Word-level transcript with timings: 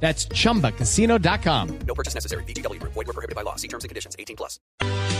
That's 0.00 0.28
chumbacasino.com. 0.28 1.68
No 1.86 1.94
purchase 1.94 2.14
necessary. 2.14 2.44
BGW. 2.44 2.80
Void 2.82 2.94
were 2.94 3.12
prohibited 3.12 3.34
by 3.34 3.42
law. 3.42 3.56
See 3.56 3.68
terms 3.68 3.84
and 3.84 3.90
conditions. 3.90 4.14
18 4.18 4.36
plus. 4.36 4.60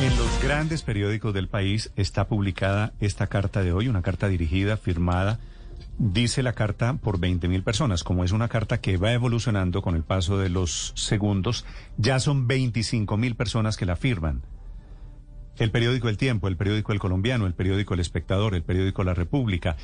En 0.02 0.14
los 0.18 0.42
grandes 0.42 0.82
periódicos 0.82 1.32
del 1.32 1.48
país 1.48 1.90
está 1.96 2.28
publicada 2.28 2.92
esta 3.00 3.28
carta 3.28 3.62
de 3.62 3.72
hoy, 3.72 3.88
una 3.88 4.02
carta 4.02 4.28
dirigida, 4.28 4.76
firmada, 4.76 5.40
dice 5.96 6.42
la 6.42 6.52
carta 6.52 6.98
por 6.98 7.18
20 7.18 7.48
mil 7.48 7.62
personas. 7.62 8.04
Como 8.04 8.22
es 8.22 8.32
una 8.32 8.48
carta 8.48 8.80
que 8.82 8.98
va 8.98 9.12
evolucionando 9.12 9.80
con 9.80 9.96
el 9.96 10.02
paso 10.02 10.36
de 10.38 10.50
los 10.50 10.92
segundos, 10.96 11.64
ya 11.96 12.20
son 12.20 12.46
25 12.46 13.16
mil 13.16 13.36
personas 13.36 13.78
que 13.78 13.86
la 13.86 13.96
firman. 13.96 14.42
El 15.56 15.70
periódico 15.70 16.10
El 16.10 16.18
Tiempo, 16.18 16.48
el 16.48 16.58
periódico 16.58 16.92
El 16.92 16.98
Colombiano, 16.98 17.46
el 17.46 17.54
periódico 17.54 17.94
El 17.94 18.00
Espectador, 18.00 18.54
el 18.54 18.62
periódico 18.62 19.02
La 19.02 19.14
República. 19.14 19.76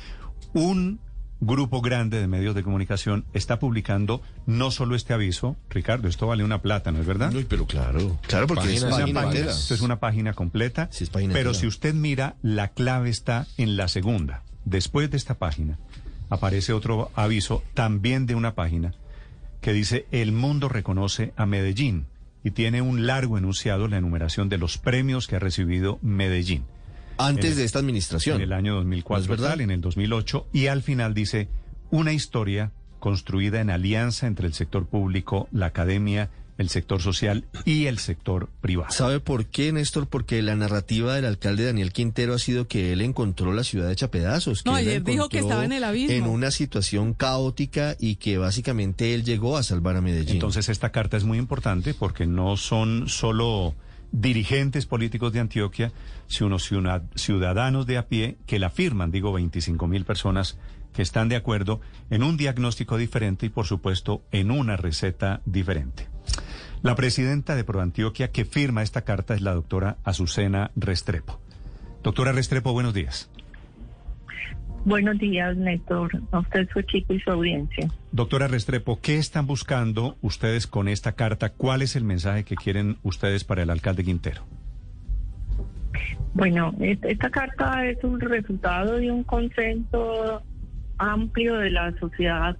Un 0.53 0.99
grupo 1.45 1.81
grande 1.81 2.19
de 2.19 2.27
medios 2.27 2.55
de 2.55 2.63
comunicación 2.63 3.25
está 3.33 3.59
publicando 3.59 4.21
no 4.45 4.71
solo 4.71 4.95
este 4.95 5.13
aviso, 5.13 5.55
Ricardo, 5.69 6.07
esto 6.07 6.27
vale 6.27 6.43
una 6.43 6.61
plata, 6.61 6.91
¿no 6.91 6.99
es 6.99 7.05
verdad? 7.05 7.33
Uy, 7.33 7.45
pero 7.47 7.65
claro, 7.65 8.19
claro, 8.27 8.47
porque 8.47 8.63
Página, 8.63 8.75
es 8.75 8.83
una 8.83 9.21
página 9.21 9.49
esto 9.51 9.73
es 9.73 9.81
una 9.81 9.99
página 9.99 10.33
completa, 10.33 10.87
Sí, 10.91 11.05
es 11.05 11.09
página 11.09 11.33
pero 11.33 11.49
entera. 11.49 11.59
si 11.61 11.67
usted 11.67 11.93
mira, 11.93 12.35
la 12.41 12.69
clave 12.69 13.09
está 13.09 13.47
en 13.57 13.77
la 13.77 13.87
segunda. 13.87 14.43
Después 14.65 15.09
de 15.11 15.17
esta 15.17 15.35
página 15.35 15.77
aparece 16.29 16.73
otro 16.73 17.11
aviso 17.15 17.63
también 17.73 18.25
de 18.25 18.35
una 18.35 18.55
página 18.55 18.93
que 19.61 19.73
dice 19.73 20.07
El 20.11 20.31
mundo 20.31 20.69
reconoce 20.69 21.33
a 21.35 21.45
Medellín 21.45 22.05
y 22.43 22.51
tiene 22.51 22.81
un 22.81 23.05
largo 23.07 23.37
enunciado 23.37 23.87
la 23.87 23.97
enumeración 23.97 24.49
de 24.49 24.57
los 24.57 24.77
premios 24.77 25.27
que 25.27 25.37
ha 25.37 25.39
recibido 25.39 25.99
Medellín 26.01 26.65
Antes 27.17 27.51
en- 27.51 27.57
de 27.57 27.63
esta 27.63 27.79
administración. 27.79 28.37
en 28.37 28.43
el 28.43 28.53
año 28.53 28.75
2004, 28.75 29.17
¿No 29.17 29.23
es 29.23 29.27
verdad? 29.29 29.49
tal, 29.51 29.61
en 29.61 29.71
el 29.71 29.81
2008, 29.81 30.47
y 30.53 30.67
al 30.67 30.81
final 30.81 31.13
dice 31.13 31.47
una 31.91 32.13
historia 32.13 32.71
construida 32.99 33.61
en 33.61 33.69
alianza 33.69 34.27
entre 34.27 34.47
el 34.47 34.53
sector 34.53 34.85
público, 34.87 35.47
la 35.51 35.67
academia, 35.67 36.29
el 36.57 36.69
sector 36.69 37.01
social 37.01 37.45
y 37.65 37.87
el 37.87 37.97
sector 37.97 38.47
privado. 38.61 38.91
¿Sabe 38.91 39.19
por 39.19 39.47
qué, 39.47 39.71
Néstor? 39.73 40.07
Porque 40.07 40.41
la 40.43 40.55
narrativa 40.55 41.15
del 41.15 41.25
alcalde 41.25 41.65
Daniel 41.65 41.91
Quintero 41.91 42.35
ha 42.35 42.39
sido 42.39 42.67
que 42.67 42.93
él 42.93 43.01
encontró 43.01 43.53
la 43.53 43.63
ciudad 43.63 43.91
hecha 43.91 44.09
pedazos. 44.11 44.61
Que 44.61 44.69
No, 44.69 44.77
él 44.77 44.85
la 44.85 44.91
ayer 44.91 45.03
dijo 45.03 45.29
que 45.29 45.39
estaba 45.39 45.65
en 45.65 45.71
el 45.73 45.83
abismo. 45.83 46.13
En 46.15 46.25
una 46.25 46.51
situación 46.51 47.13
caótica 47.13 47.95
y 47.99 48.15
que 48.17 48.37
básicamente 48.37 49.13
él 49.15 49.23
llegó 49.23 49.57
a 49.57 49.63
salvar 49.63 49.97
a 49.97 50.01
Medellín. 50.01 50.35
Entonces 50.35 50.69
esta 50.69 50.91
carta 50.91 51.17
es 51.17 51.23
muy 51.23 51.39
importante 51.39 51.93
porque 51.95 52.27
no 52.27 52.55
son 52.55 53.09
solo 53.09 53.73
dirigentes 54.13 54.85
políticos 54.85 55.33
de 55.33 55.41
Antioquia, 55.41 55.91
sino 56.27 56.57
ciudadanos 56.59 57.85
de 57.85 57.97
a 57.97 58.07
pie 58.07 58.37
que 58.45 58.59
la 58.59 58.69
firman, 58.69 59.11
digo 59.11 59.33
25 59.33 59.87
mil 59.87 60.05
personas 60.05 60.57
que 60.93 61.01
están 61.01 61.27
de 61.27 61.35
acuerdo 61.35 61.81
en 62.11 62.23
un 62.23 62.37
diagnóstico 62.37 62.97
diferente 62.97 63.47
y 63.47 63.49
por 63.49 63.65
supuesto 63.65 64.21
en 64.31 64.51
una 64.51 64.77
receta 64.77 65.41
diferente. 65.45 66.07
La 66.83 66.95
presidenta 66.95 67.55
de 67.55 67.63
ProAntioquia 67.63 68.31
que 68.31 68.45
firma 68.45 68.83
esta 68.83 69.01
carta 69.01 69.33
es 69.33 69.41
la 69.41 69.53
doctora 69.53 69.97
Azucena 70.03 70.71
Restrepo. 70.75 71.39
Doctora 72.03 72.31
Restrepo, 72.33 72.71
buenos 72.71 72.93
días. 72.93 73.29
Buenos 74.85 75.17
días, 75.17 75.55
Néstor, 75.55 76.11
a 76.31 76.39
usted, 76.39 76.67
su 76.73 76.79
equipo 76.79 77.13
y 77.13 77.19
su 77.21 77.31
audiencia. 77.31 77.87
Doctora 78.11 78.47
Restrepo, 78.47 78.99
¿qué 79.01 79.17
están 79.17 79.47
buscando 79.47 80.17
ustedes 80.21 80.67
con 80.67 80.87
esta 80.89 81.13
carta? 81.13 81.49
¿Cuál 81.53 81.81
es 81.81 81.95
el 81.95 82.03
mensaje 82.03 82.43
que 82.43 82.55
quieren 82.55 82.97
ustedes 83.01 83.45
para 83.45 83.63
el 83.63 83.69
alcalde 83.69 84.03
Quintero? 84.03 84.41
Bueno, 86.33 86.73
est- 86.81 87.05
esta 87.05 87.29
carta 87.29 87.85
es 87.87 88.03
un 88.03 88.19
resultado 88.19 88.97
de 88.97 89.09
un 89.09 89.23
consenso 89.23 90.41
amplio 90.97 91.55
de 91.57 91.69
la 91.69 91.93
sociedad 91.99 92.57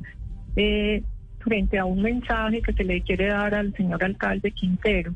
eh, 0.56 1.04
frente 1.40 1.78
a 1.78 1.84
un 1.86 2.02
mensaje 2.02 2.62
que 2.62 2.72
se 2.72 2.84
le 2.86 3.02
quiere 3.02 3.28
dar 3.28 3.54
al 3.54 3.74
señor 3.76 4.02
alcalde 4.04 4.52
Quintero, 4.52 5.14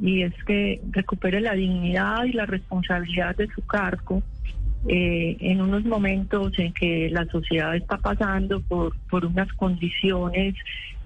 y 0.00 0.22
es 0.22 0.32
que 0.44 0.80
recupere 0.90 1.40
la 1.40 1.52
dignidad 1.52 2.24
y 2.24 2.32
la 2.32 2.46
responsabilidad 2.46 3.36
de 3.36 3.46
su 3.54 3.64
cargo 3.64 4.22
eh, 4.88 5.36
en 5.40 5.60
unos 5.60 5.84
momentos 5.84 6.52
en 6.58 6.72
que 6.72 7.08
la 7.10 7.24
sociedad 7.26 7.76
está 7.76 7.98
pasando 7.98 8.60
por, 8.62 8.94
unas 9.24 9.52
condiciones 9.54 10.54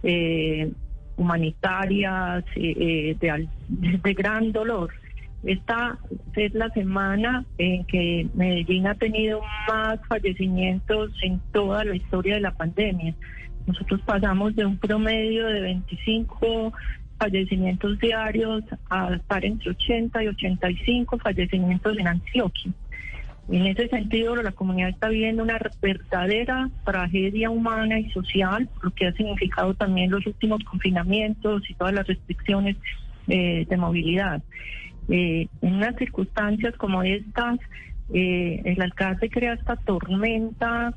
eh, 0.02 0.70
humanitarias 1.16 2.44
eh, 2.54 2.74
eh, 2.78 3.16
de, 3.20 3.48
de 4.02 4.14
gran 4.14 4.52
dolor. 4.52 4.90
Esta 5.44 5.98
es 6.34 6.54
la 6.54 6.70
semana 6.70 7.44
en 7.58 7.84
que 7.84 8.26
Medellín 8.34 8.86
ha 8.86 8.94
tenido 8.94 9.42
más 9.68 10.00
fallecimientos 10.08 11.12
en 11.22 11.40
toda 11.52 11.84
la 11.84 11.94
historia 11.94 12.34
de 12.34 12.40
la 12.40 12.52
pandemia. 12.52 13.14
Nosotros 13.66 14.00
pasamos 14.04 14.56
de 14.56 14.64
un 14.64 14.76
promedio 14.78 15.46
de 15.46 15.60
25 15.60 16.72
fallecimientos 17.18 17.98
diarios 17.98 18.62
a 18.90 19.14
estar 19.14 19.44
entre 19.44 19.70
80 19.70 20.24
y 20.24 20.28
85 20.28 21.18
fallecimientos 21.18 21.98
en 21.98 22.08
Antioquia. 22.08 22.72
En 23.48 23.66
ese 23.66 23.88
sentido, 23.88 24.34
la 24.36 24.52
comunidad 24.52 24.90
está 24.90 25.08
viviendo 25.08 25.42
una 25.42 25.58
verdadera 25.80 26.68
tragedia 26.84 27.50
humana 27.50 28.00
y 28.00 28.10
social, 28.10 28.68
lo 28.82 28.90
que 28.90 29.06
ha 29.06 29.12
significado 29.12 29.74
también 29.74 30.10
los 30.10 30.26
últimos 30.26 30.64
confinamientos 30.64 31.62
y 31.70 31.74
todas 31.74 31.94
las 31.94 32.06
restricciones 32.06 32.76
eh, 33.28 33.64
de 33.68 33.76
movilidad. 33.76 34.42
Eh, 35.08 35.46
en 35.62 35.74
unas 35.74 35.94
circunstancias 35.96 36.74
como 36.76 37.04
estas, 37.04 37.60
eh, 38.12 38.62
el 38.64 38.82
alcalde 38.82 39.30
crea 39.30 39.54
esta 39.54 39.76
tormenta 39.76 40.94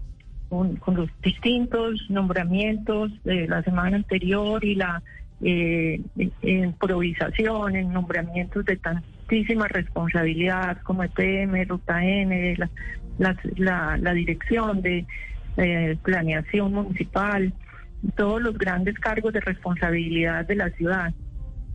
con, 0.49 0.77
con 0.77 0.95
los 0.95 1.09
distintos 1.21 2.05
nombramientos 2.09 3.11
de 3.23 3.47
la 3.47 3.61
semana 3.61 3.97
anterior 3.97 4.65
y 4.65 4.73
la 4.73 5.03
eh, 5.41 6.01
improvisación 6.41 7.75
en 7.75 7.93
nombramientos 7.93 8.65
de 8.65 8.77
tantísima 9.29 9.67
responsabilidad 9.67 10.81
como 10.81 11.03
EPM, 11.03 11.65
Ruta 11.67 12.03
N, 12.03 12.57
la, 13.57 14.13
dirección 14.13 14.81
de 14.81 15.05
planeación 16.03 16.73
municipal, 16.73 17.53
todos 18.15 18.41
los 18.41 18.57
grandes 18.57 18.97
cargos 18.99 19.33
de 19.33 19.41
responsabilidad 19.41 20.45
de 20.47 20.55
la 20.55 20.69
ciudad. 20.71 21.13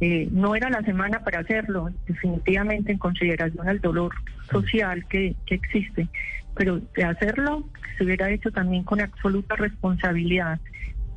Eh, 0.00 0.28
no 0.32 0.56
era 0.56 0.68
la 0.68 0.82
semana 0.82 1.20
para 1.20 1.40
hacerlo, 1.40 1.90
definitivamente 2.08 2.90
en 2.90 2.98
consideración 2.98 3.68
al 3.68 3.80
dolor 3.80 4.12
social 4.50 5.06
que, 5.08 5.36
existe, 5.46 6.08
pero 6.56 6.80
de 6.96 7.04
hacerlo 7.04 7.68
se 7.96 8.04
hubiera 8.04 8.30
hecho 8.30 8.50
también 8.50 8.82
con 8.82 9.00
absoluta 9.00 9.54
responsabilidad 9.54 10.58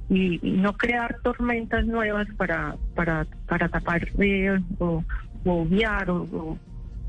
y, 0.10 0.40
y 0.48 0.52
no 0.52 0.78
crear 0.78 1.18
tormentas 1.24 1.86
nuevas 1.86 2.28
para, 2.38 2.78
tapar 3.72 4.08
eh, 4.20 4.60
o 4.78 5.04
obviar 5.54 6.10
o, 6.10 6.24
o, 6.24 6.58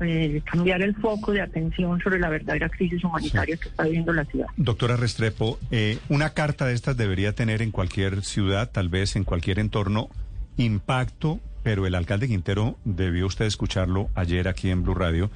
eh, 0.01 0.41
cambiar 0.45 0.81
el 0.81 0.95
foco 0.95 1.33
de 1.33 1.41
atención 1.41 1.99
sobre 1.99 2.19
la 2.19 2.29
verdadera 2.29 2.69
crisis 2.69 3.03
humanitaria 3.03 3.57
que 3.57 3.67
está 3.67 3.83
viviendo 3.83 4.13
la 4.13 4.23
ciudad. 4.25 4.47
Doctora 4.55 4.95
Restrepo, 4.95 5.59
eh, 5.71 5.99
una 6.07 6.29
carta 6.29 6.65
de 6.65 6.73
estas 6.73 6.95
debería 6.95 7.33
tener 7.33 7.61
en 7.61 7.71
cualquier 7.71 8.23
ciudad, 8.23 8.71
tal 8.71 8.87
vez 8.87 9.17
en 9.17 9.25
cualquier 9.25 9.59
entorno, 9.59 10.09
impacto, 10.55 11.39
pero 11.63 11.85
el 11.85 11.95
alcalde 11.95 12.29
Quintero 12.29 12.77
debió 12.85 13.27
usted 13.27 13.45
escucharlo 13.45 14.09
ayer 14.15 14.47
aquí 14.47 14.69
en 14.69 14.83
Blue 14.83 14.93
Radio. 14.93 15.31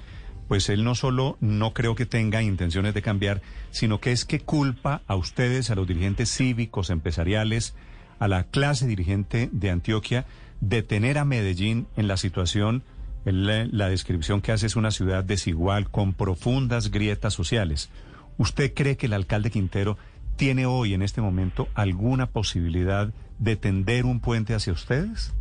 Pues 0.47 0.69
él 0.69 0.83
no 0.83 0.95
solo 0.95 1.37
no 1.41 1.73
creo 1.73 1.95
que 1.95 2.05
tenga 2.05 2.41
intenciones 2.41 2.93
de 2.93 3.01
cambiar, 3.01 3.41
sino 3.71 3.99
que 3.99 4.11
es 4.11 4.23
que 4.23 4.39
culpa 4.39 5.01
a 5.07 5.15
ustedes, 5.15 5.71
a 5.71 5.75
los 5.75 5.87
dirigentes 5.87 6.29
cívicos, 6.29 6.89
empresariales, 6.89 7.75
a 8.19 8.29
la 8.29 8.45
clase 8.45 8.87
dirigente 8.87 9.49
de 9.51 9.71
Antioquia, 9.71 10.25
de 10.61 10.83
tener 10.83 11.17
a 11.17 11.25
Medellín 11.25 11.87
en 11.97 12.07
la 12.07 12.15
situación, 12.15 12.83
la, 13.25 13.65
la 13.71 13.89
descripción 13.89 14.41
que 14.41 14.51
hace 14.51 14.67
es 14.67 14.75
una 14.75 14.91
ciudad 14.91 15.23
desigual, 15.23 15.89
con 15.89 16.13
profundas 16.13 16.91
grietas 16.91 17.33
sociales. 17.33 17.89
¿Usted 18.37 18.73
cree 18.73 18.97
que 18.97 19.05
el 19.05 19.13
alcalde 19.13 19.51
Quintero 19.51 19.97
tiene 20.35 20.65
hoy, 20.65 20.93
en 20.93 21.01
este 21.01 21.21
momento, 21.21 21.67
alguna 21.75 22.27
posibilidad 22.27 23.13
de 23.39 23.55
tender 23.55 24.05
un 24.05 24.19
puente 24.19 24.53
hacia 24.53 24.73
ustedes? 24.73 25.33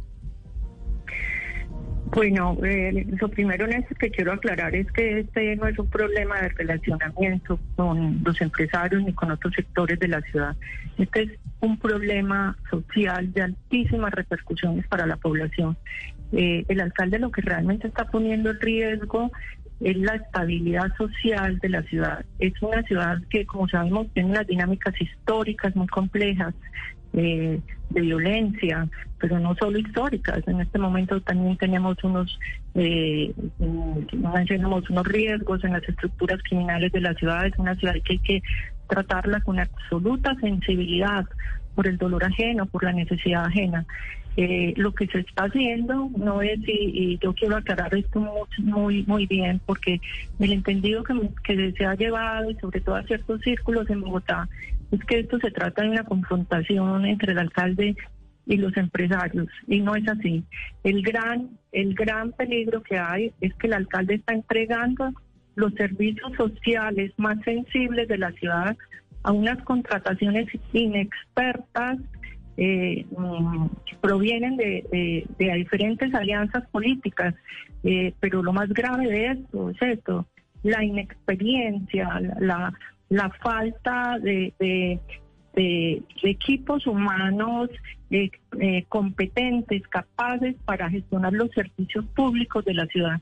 Bueno, 2.15 2.59
eh, 2.63 3.07
lo 3.19 3.29
primero 3.29 3.67
que 3.99 4.11
quiero 4.11 4.35
aclarar 4.35 4.75
es 4.75 4.91
que 4.93 5.21
este 5.21 5.57
no 5.57 5.67
es 5.67 5.79
un 5.79 5.89
problema 5.89 6.43
de 6.43 6.51
relacionamiento 6.51 7.59
con 7.75 8.23
los 8.23 8.39
empresarios 8.43 9.03
ni 9.03 9.15
con 9.15 9.31
otros 9.31 9.55
sectores 9.55 9.99
de 9.99 10.09
la 10.09 10.21
ciudad. 10.21 10.55
Este 10.99 11.23
es 11.23 11.31
un 11.61 11.79
problema 11.79 12.59
social 12.71 13.33
de 13.33 13.43
altísimas 13.43 14.13
repercusiones 14.13 14.87
para 14.89 15.07
la 15.07 15.17
población. 15.17 15.79
Eh, 16.33 16.65
el 16.69 16.81
alcalde 16.81 17.19
lo 17.19 17.31
que 17.31 17.43
realmente 17.43 17.89
está 17.89 18.07
poniendo 18.07 18.51
en 18.51 18.61
riesgo 18.61 19.31
es 19.81 19.97
la 19.97 20.15
estabilidad 20.15 20.95
social 20.97 21.59
de 21.59 21.69
la 21.69 21.83
ciudad. 21.83 22.25
Es 22.39 22.53
una 22.63 22.83
ciudad 22.85 23.19
que, 23.31 23.45
como 23.47 23.69
sabemos, 23.69 24.07
tiene 24.15 24.31
unas 24.31 24.47
dinámicas 24.47 24.95
históricas 25.01 25.75
muy 25.75 25.89
complejas 25.89 26.55
eh, 27.15 27.61
de 27.91 28.01
violencia, 28.01 28.89
pero 29.19 29.39
no 29.39 29.55
solo 29.57 29.79
históricas. 29.79 30.47
En 30.47 30.61
este 30.61 30.79
momento 30.79 31.21
también 31.21 31.57
tenemos 31.59 32.03
unos, 32.05 32.39
eh, 32.75 33.35
mencionamos 34.13 34.89
unos 34.89 35.07
riesgos 35.07 35.63
en 35.65 35.73
las 35.73 35.87
estructuras 35.87 36.41
criminales 36.49 36.93
de 36.93 37.01
la 37.01 37.15
ciudad. 37.15 37.45
Es 37.45 37.59
una 37.59 37.75
ciudad 37.75 37.95
que 38.05 38.15
hay 38.15 38.19
que 38.21 38.43
tratarla 38.89 39.41
con 39.41 39.59
absoluta 39.59 40.35
sensibilidad 40.41 41.27
por 41.75 41.87
el 41.87 41.99
dolor 41.99 42.25
ajeno, 42.25 42.67
por 42.67 42.85
la 42.85 42.93
necesidad 42.93 43.45
ajena. 43.45 43.85
Eh, 44.37 44.73
lo 44.77 44.95
que 44.95 45.07
se 45.09 45.19
está 45.19 45.45
haciendo 45.45 46.09
no 46.17 46.41
es, 46.41 46.59
y, 46.67 47.19
yo 47.19 47.35
quiero 47.35 47.57
aclarar 47.57 47.95
esto 47.95 48.49
muy, 48.59 49.05
muy 49.05 49.27
bien, 49.27 49.61
porque 49.67 50.01
el 50.39 50.53
entendido 50.53 51.05
que, 51.05 51.15
que 51.45 51.73
se 51.73 51.85
ha 51.85 51.95
llevado, 51.95 52.51
y 52.51 52.55
sobre 52.55 52.81
todo 52.81 52.97
a 52.97 53.03
ciertos 53.03 53.43
círculos 53.43 53.91
en 53.91 54.01
Bogotá, 54.01 54.49
es 54.91 55.01
que 55.05 55.21
esto 55.21 55.39
se 55.39 55.51
trata 55.51 55.83
de 55.83 55.91
una 55.91 56.05
confrontación 56.05 57.05
entre 57.05 57.33
el 57.33 57.39
alcalde 57.39 57.95
y 58.47 58.57
los 58.57 58.77
empresarios, 58.77 59.49
y 59.67 59.81
no 59.81 59.95
es 59.95 60.09
así. 60.09 60.45
El 60.83 61.03
gran, 61.03 61.51
el 61.73 61.95
gran 61.95 62.33
peligro 62.33 62.83
que 62.83 62.99
hay 62.99 63.33
es 63.41 63.53
que 63.55 63.67
el 63.67 63.75
alcalde 63.75 64.15
está 64.15 64.33
entregando 64.33 65.13
los 65.55 65.75
servicios 65.75 66.33
sociales 66.37 67.13
más 67.19 67.39
sensibles 67.45 68.09
de 68.09 68.19
la 68.19 68.33
ciudad 68.33 68.77
a 69.23 69.33
unas 69.33 69.63
contrataciones 69.65 70.49
inexpertas 70.73 71.99
eh, 72.57 73.07
provienen 74.01 74.57
de, 74.57 75.27
diferentes 75.39 76.15
alianzas 76.15 76.67
políticas, 76.69 77.35
eh, 77.83 78.13
pero 78.21 78.43
lo 78.43 78.53
más 78.53 78.69
grave 78.69 79.09
de 79.09 79.27
esto 79.29 79.71
es 79.71 79.81
esto, 79.81 80.27
la 80.63 80.85
inexperiencia, 80.85 82.21
la, 82.41 82.75
falta 83.43 84.19
de, 84.19 85.01
equipos 86.23 86.87
humanos 86.87 87.71
eh, 88.11 88.31
competentes, 88.89 89.87
capaces 89.89 90.57
para 90.65 90.91
gestionar 90.91 91.33
los 91.33 91.51
servicios 91.53 92.05
públicos 92.15 92.65
de 92.65 92.75
la 92.75 92.87
ciudad. 92.87 93.21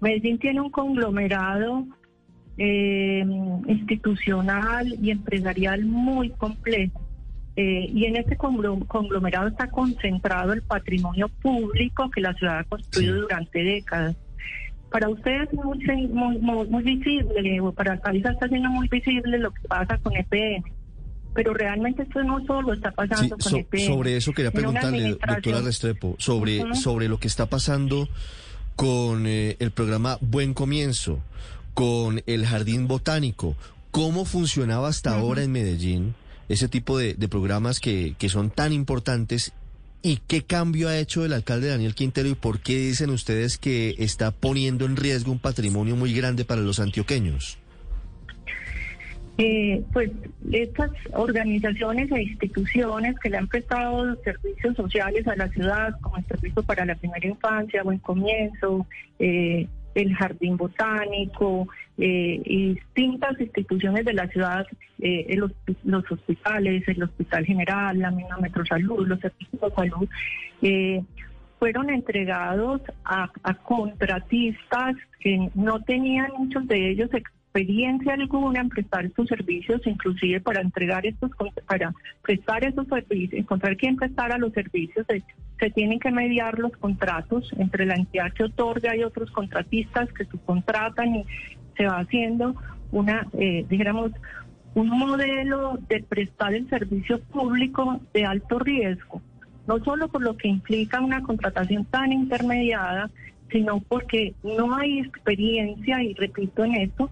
Medellín 0.00 0.38
tiene 0.38 0.60
un 0.60 0.70
conglomerado 0.70 1.86
institucional 3.66 4.94
y 5.02 5.10
empresarial 5.10 5.84
muy 5.86 6.28
complejo. 6.30 7.09
Eh, 7.62 7.90
y 7.92 8.06
en 8.06 8.16
este 8.16 8.38
conglomerado 8.38 9.48
está 9.48 9.68
concentrado 9.68 10.54
el 10.54 10.62
patrimonio 10.62 11.28
público 11.28 12.10
que 12.10 12.22
la 12.22 12.32
ciudad 12.32 12.60
ha 12.60 12.64
construido 12.64 13.20
durante 13.20 13.62
décadas. 13.62 14.16
Para 14.90 15.10
ustedes 15.10 15.50
es 15.52 15.58
muy, 16.10 16.38
muy, 16.38 16.82
visible, 16.82 17.60
para 17.76 17.92
el 17.92 18.00
país 18.00 18.24
está 18.24 18.48
siendo 18.48 18.70
muy 18.70 18.88
visible 18.88 19.36
lo 19.36 19.50
que 19.50 19.60
pasa 19.68 19.98
con 19.98 20.16
EPN. 20.16 20.64
Pero 21.34 21.52
realmente 21.52 22.04
esto 22.04 22.24
no 22.24 22.42
solo 22.46 22.72
está 22.72 22.92
pasando 22.92 23.36
con 23.36 23.54
EPN. 23.54 23.80
Sobre 23.80 24.16
eso 24.16 24.32
quería 24.32 24.52
preguntarle, 24.52 25.10
doctora 25.10 25.60
Restrepo, 25.60 26.16
sobre, 26.18 26.74
sobre 26.74 27.08
lo 27.08 27.18
que 27.18 27.28
está 27.28 27.44
pasando 27.44 28.08
con 28.74 29.26
eh, 29.26 29.56
el 29.58 29.70
programa 29.70 30.16
Buen 30.22 30.54
Comienzo, 30.54 31.20
con 31.74 32.22
el 32.24 32.46
Jardín 32.46 32.88
Botánico. 32.88 33.54
¿Cómo 33.90 34.24
funcionaba 34.24 34.88
hasta 34.88 35.14
ahora 35.14 35.42
en 35.42 35.52
Medellín 35.52 36.14
ese 36.50 36.68
tipo 36.68 36.98
de, 36.98 37.14
programas 37.28 37.80
que, 37.80 38.14
que 38.18 38.28
son 38.28 38.50
tan 38.50 38.72
importantes 38.72 39.52
¿Y 40.02 40.16
qué 40.26 40.42
cambio 40.42 40.88
ha 40.88 40.96
hecho 40.96 41.26
el 41.26 41.34
alcalde 41.34 41.68
Daniel 41.68 41.94
Quintero 41.94 42.28
y 42.28 42.34
por 42.34 42.60
qué 42.60 42.78
dicen 42.78 43.10
ustedes 43.10 43.58
que 43.58 43.94
está 43.98 44.30
poniendo 44.30 44.86
en 44.86 44.96
riesgo 44.96 45.30
un 45.30 45.38
patrimonio 45.38 45.94
muy 45.94 46.14
grande 46.14 46.46
para 46.46 46.62
los 46.62 46.80
antioqueños? 46.80 47.58
Eh, 49.36 49.82
pues 49.92 50.10
estas 50.52 50.90
organizaciones 51.12 52.10
e 52.12 52.22
instituciones 52.22 53.18
que 53.20 53.28
le 53.28 53.38
han 53.38 53.46
prestado 53.46 54.16
servicios 54.22 54.74
sociales 54.74 55.26
a 55.28 55.36
la 55.36 55.48
ciudad, 55.48 55.98
como 56.00 56.16
el 56.16 56.24
Servicio 56.26 56.62
para 56.62 56.86
la 56.86 56.94
Primera 56.94 57.26
Infancia, 57.26 57.82
Buen 57.82 57.98
Comienzo, 57.98 58.86
eh, 59.18 59.66
el 59.94 60.14
Jardín 60.14 60.56
Botánico 60.56 61.68
eh, 62.00 62.74
distintas 62.74 63.38
instituciones 63.38 64.04
de 64.04 64.14
la 64.14 64.26
ciudad, 64.28 64.66
eh, 65.00 65.34
los, 65.36 65.52
los, 65.84 66.10
hospitales, 66.10 66.86
el 66.88 67.02
Hospital 67.02 67.44
General, 67.44 67.98
la 67.98 68.10
misma 68.10 68.38
Metrosalud, 68.38 69.06
los 69.06 69.20
servicios 69.20 69.60
de 69.60 69.70
salud, 69.70 70.08
eh, 70.62 71.02
fueron 71.58 71.90
entregados 71.90 72.80
a, 73.04 73.30
a, 73.42 73.54
contratistas 73.54 74.96
que 75.20 75.50
no 75.54 75.82
tenían 75.82 76.30
muchos 76.38 76.66
de 76.66 76.90
ellos 76.90 77.10
experiencia 77.52 78.14
alguna 78.14 78.60
en 78.60 78.68
prestar 78.68 79.04
estos 79.04 79.28
servicios, 79.28 79.84
inclusive 79.84 80.40
para 80.40 80.60
entregar 80.60 81.04
estos, 81.04 81.30
para 81.66 81.92
prestar 82.22 82.64
esos 82.64 82.86
servicios, 82.86 83.40
encontrar 83.40 83.76
quién 83.76 83.96
prestara 83.96 84.38
los 84.38 84.52
servicios, 84.52 85.04
se, 85.08 85.22
se 85.58 85.70
tienen 85.70 85.98
que 85.98 86.12
mediar 86.12 86.58
los 86.58 86.72
contratos 86.76 87.52
entre 87.58 87.86
la 87.86 87.94
entidad 87.94 88.32
que 88.32 88.44
otorga 88.44 88.96
y 88.96 89.02
otros 89.02 89.30
contratistas 89.32 90.12
que 90.12 90.24
subcontratan 90.26 91.16
y 91.16 91.24
se 91.80 91.86
va 91.86 92.00
haciendo 92.00 92.54
una, 92.92 93.26
eh, 93.32 93.64
dijéramos, 93.70 94.12
un 94.74 94.90
modelo 94.90 95.78
de 95.88 96.02
prestar 96.02 96.52
el 96.52 96.68
servicio 96.68 97.20
público 97.20 98.02
de 98.12 98.26
alto 98.26 98.58
riesgo, 98.58 99.22
no 99.66 99.82
solo 99.82 100.08
por 100.08 100.20
lo 100.20 100.36
que 100.36 100.48
implica 100.48 101.00
una 101.00 101.22
contratación 101.22 101.86
tan 101.86 102.12
intermediada, 102.12 103.10
sino 103.50 103.80
porque 103.80 104.34
no 104.42 104.76
hay 104.76 104.98
experiencia, 105.00 106.02
y 106.02 106.12
repito 106.12 106.64
en 106.64 106.74
esto, 106.74 107.10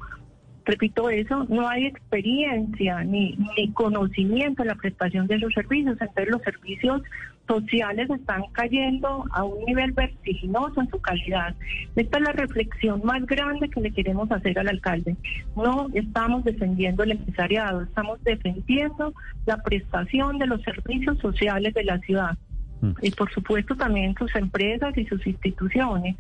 repito 0.66 1.08
eso, 1.08 1.46
no 1.48 1.66
hay 1.66 1.86
experiencia 1.86 3.02
ni, 3.04 3.38
ni 3.56 3.72
conocimiento 3.72 4.62
en 4.62 4.68
la 4.68 4.74
prestación 4.74 5.26
de 5.28 5.36
esos 5.36 5.54
servicios. 5.54 5.96
Entonces 5.98 6.28
los 6.28 6.42
servicios 6.42 7.02
sociales 7.48 8.08
están 8.10 8.42
cayendo 8.52 9.24
a 9.32 9.42
un 9.42 9.64
nivel 9.64 9.92
vertiginoso 9.92 10.80
en 10.80 10.88
su 10.90 11.00
calidad. 11.00 11.54
Esta 11.96 12.18
es 12.18 12.24
la 12.24 12.32
reflexión 12.32 13.00
más 13.02 13.26
grande 13.26 13.68
que 13.68 13.80
le 13.80 13.90
queremos 13.90 14.30
hacer 14.30 14.58
al 14.58 14.68
alcalde. 14.68 15.16
No 15.56 15.88
estamos 15.94 16.44
defendiendo 16.44 17.02
el 17.02 17.12
empresariado, 17.12 17.82
estamos 17.82 18.22
defendiendo 18.22 19.12
la 19.46 19.56
prestación 19.62 20.38
de 20.38 20.46
los 20.46 20.62
servicios 20.62 21.18
sociales 21.18 21.74
de 21.74 21.84
la 21.84 21.98
ciudad. 21.98 22.38
Mm. 22.80 22.92
Y 23.02 23.10
por 23.10 23.32
supuesto 23.32 23.74
también 23.74 24.14
sus 24.16 24.34
empresas 24.36 24.96
y 24.96 25.04
sus 25.06 25.26
instituciones, 25.26 26.16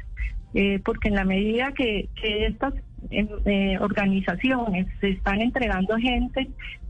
eh, 0.54 0.80
porque 0.84 1.08
en 1.08 1.14
la 1.14 1.24
medida 1.24 1.72
que, 1.72 2.08
que 2.20 2.46
estas 2.46 2.74
eh, 3.10 3.78
organizaciones 3.80 4.88
se 5.00 5.10
están 5.10 5.40
entregando 5.40 5.94
a 5.94 6.00
gente 6.00 6.48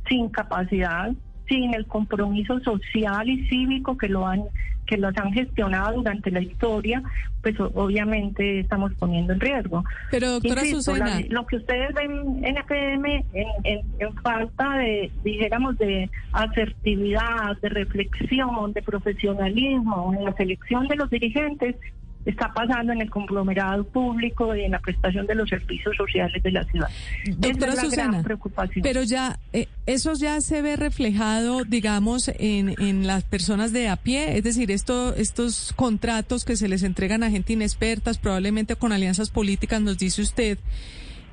sin 0.09 0.29
capacidad, 0.31 1.13
sin 1.49 1.75
el 1.75 1.87
compromiso 1.87 2.61
social 2.61 3.29
y 3.29 3.47
cívico 3.49 3.97
que 3.97 4.09
lo 4.09 4.27
han 4.27 4.45
que 4.89 4.97
los 4.97 5.15
han 5.19 5.33
gestionado 5.33 5.97
durante 5.97 6.31
la 6.31 6.41
historia, 6.41 7.03
pues 7.43 7.55
obviamente 7.61 8.61
estamos 8.61 8.93
poniendo 8.95 9.35
en 9.35 9.41
riesgo. 9.41 9.85
Pero 10.11 10.31
doctora 10.33 10.65
Susana, 10.65 11.21
lo 11.29 11.47
que 11.47 11.57
ustedes 11.57 11.95
ven 11.95 12.43
en 12.43 12.57
FM 12.57 13.25
en, 13.35 13.81
en, 13.99 14.15
falta 14.23 14.79
de, 14.79 15.11
dijéramos, 15.23 15.77
de 15.77 16.11
asertividad, 16.33 17.57
de 17.61 17.69
reflexión, 17.69 18.73
de 18.73 18.83
profesionalismo 18.83 20.15
en 20.17 20.25
la 20.25 20.33
selección 20.33 20.89
de 20.89 20.97
los 20.97 21.11
dirigentes, 21.11 21.77
está 22.25 22.53
pasando 22.53 22.93
en 22.93 23.01
el 23.01 23.11
conglomerado 23.11 23.85
público 23.85 24.55
y 24.55 24.65
en 24.65 24.73
la 24.73 24.81
prestación 24.81 25.27
de 25.27 25.35
los 25.35 25.49
servicios 25.49 25.97
sociales 25.97 26.43
de 26.43 26.51
la 26.51 26.65
ciudad. 26.65 26.89
Doctora 27.37 27.73
es 27.73 27.81
Susana, 27.81 28.23
preocupación. 28.23 28.83
pero 28.83 29.03
ya 29.03 29.39
eh, 29.53 29.67
eso 29.87 30.13
ya 30.15 30.41
se 30.41 30.61
ve 30.61 30.77
reflejado, 30.77 31.65
digamos, 31.65 32.29
en, 32.39 32.75
en 32.79 33.07
las 33.07 33.25
personas 33.25 33.73
de 33.73 33.89
a 33.89 33.97
pie, 33.97 34.37
es 34.37 34.45
decir, 34.45 34.71
esto, 34.71 35.15
estos 35.15 35.73
contratos 35.75 36.45
que 36.45 36.57
se 36.57 36.69
les 36.69 36.83
entregan 36.83 37.23
a 37.23 37.31
gente 37.31 37.55
inexpertas, 37.55 38.19
probablemente 38.19 38.77
con 38.77 38.93
alianzas 38.93 39.31
políticas, 39.31 39.81
nos 39.81 39.99
dice 39.99 40.23
usted. 40.23 40.59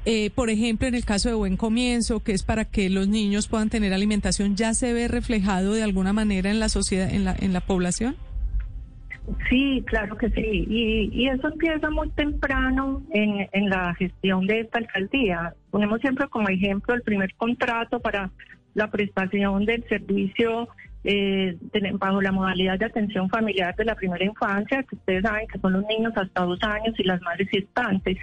Eh, 0.08 0.30
por 0.30 0.52
ejemplo, 0.52 0.88
en 0.88 0.94
el 0.94 1.04
caso 1.04 1.30
de 1.30 1.36
Buen 1.36 1.58
Comienzo, 1.58 2.22
que 2.22 2.34
es 2.34 2.44
para 2.44 2.66
que 2.66 2.92
los 2.92 3.08
niños 3.08 3.48
puedan 3.48 3.70
tener 3.70 3.92
alimentación, 3.92 4.56
¿ya 4.56 4.76
se 4.76 4.94
ve 4.94 5.08
reflejado 5.08 5.74
de 5.74 5.82
alguna 5.82 6.14
manera 6.14 6.52
en 6.52 6.60
la 6.60 6.70
sociedad, 6.70 7.12
en 7.12 7.26
la, 7.26 7.36
en 7.40 7.54
la 7.54 7.62
población? 7.62 8.16
Sí, 9.50 9.84
claro 9.88 10.18
que 10.18 10.30
sí. 10.30 10.66
Y, 10.70 11.28
eso 11.28 11.48
empieza 11.48 11.90
muy 11.90 12.10
temprano 12.12 13.02
en, 13.12 13.48
en 13.52 13.70
la 13.70 13.94
gestión 13.96 14.46
de 14.46 14.62
esta 14.62 14.80
alcaldía. 14.80 15.54
Ponemos 15.72 16.00
siempre 16.02 16.28
como 16.28 16.48
ejemplo 16.50 16.94
el 16.94 17.02
primer 17.02 17.34
contrato 17.36 18.00
para 18.00 18.32
la 18.76 18.92
prestación 18.92 19.66
del 19.66 19.84
servicio 19.88 20.68
eh, 21.08 21.56
bajo 21.94 22.22
la 22.22 22.32
modalidad 22.32 22.80
de 22.80 22.86
atención 22.86 23.30
familiar 23.30 23.76
de 23.76 23.86
la 23.86 23.96
primera 23.96 24.26
infancia, 24.26 24.84
que 24.84 24.96
ustedes 24.96 25.22
saben 25.22 25.48
que 25.48 25.60
son 25.60 25.74
los 25.74 25.86
niños 25.86 26.14
hasta 26.16 26.42
dos 26.42 26.60
años 26.64 26.96
y 26.98 27.04
las 27.04 27.22
madres 27.22 27.48
gestantes. 27.50 28.18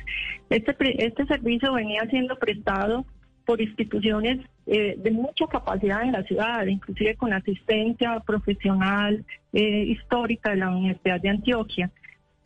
Este, 0.51 1.07
este 1.07 1.27
servicio 1.27 1.73
venía 1.73 2.03
siendo 2.11 2.37
prestado 2.39 3.07
por 3.45 3.61
instituciones 3.61 4.41
eh, 4.67 4.95
de 4.97 5.11
mucha 5.11 5.47
capacidad 5.47 6.03
en 6.03 6.13
la 6.13 6.23
ciudad, 6.23 6.65
inclusive 6.67 7.17
con 7.17 7.33
asistencia 7.33 8.21
profesional 8.21 9.25
eh, 9.53 9.85
histórica 9.89 10.51
de 10.51 10.57
la 10.57 10.71
Universidad 10.71 11.21
de 11.21 11.29
Antioquia. 11.31 11.91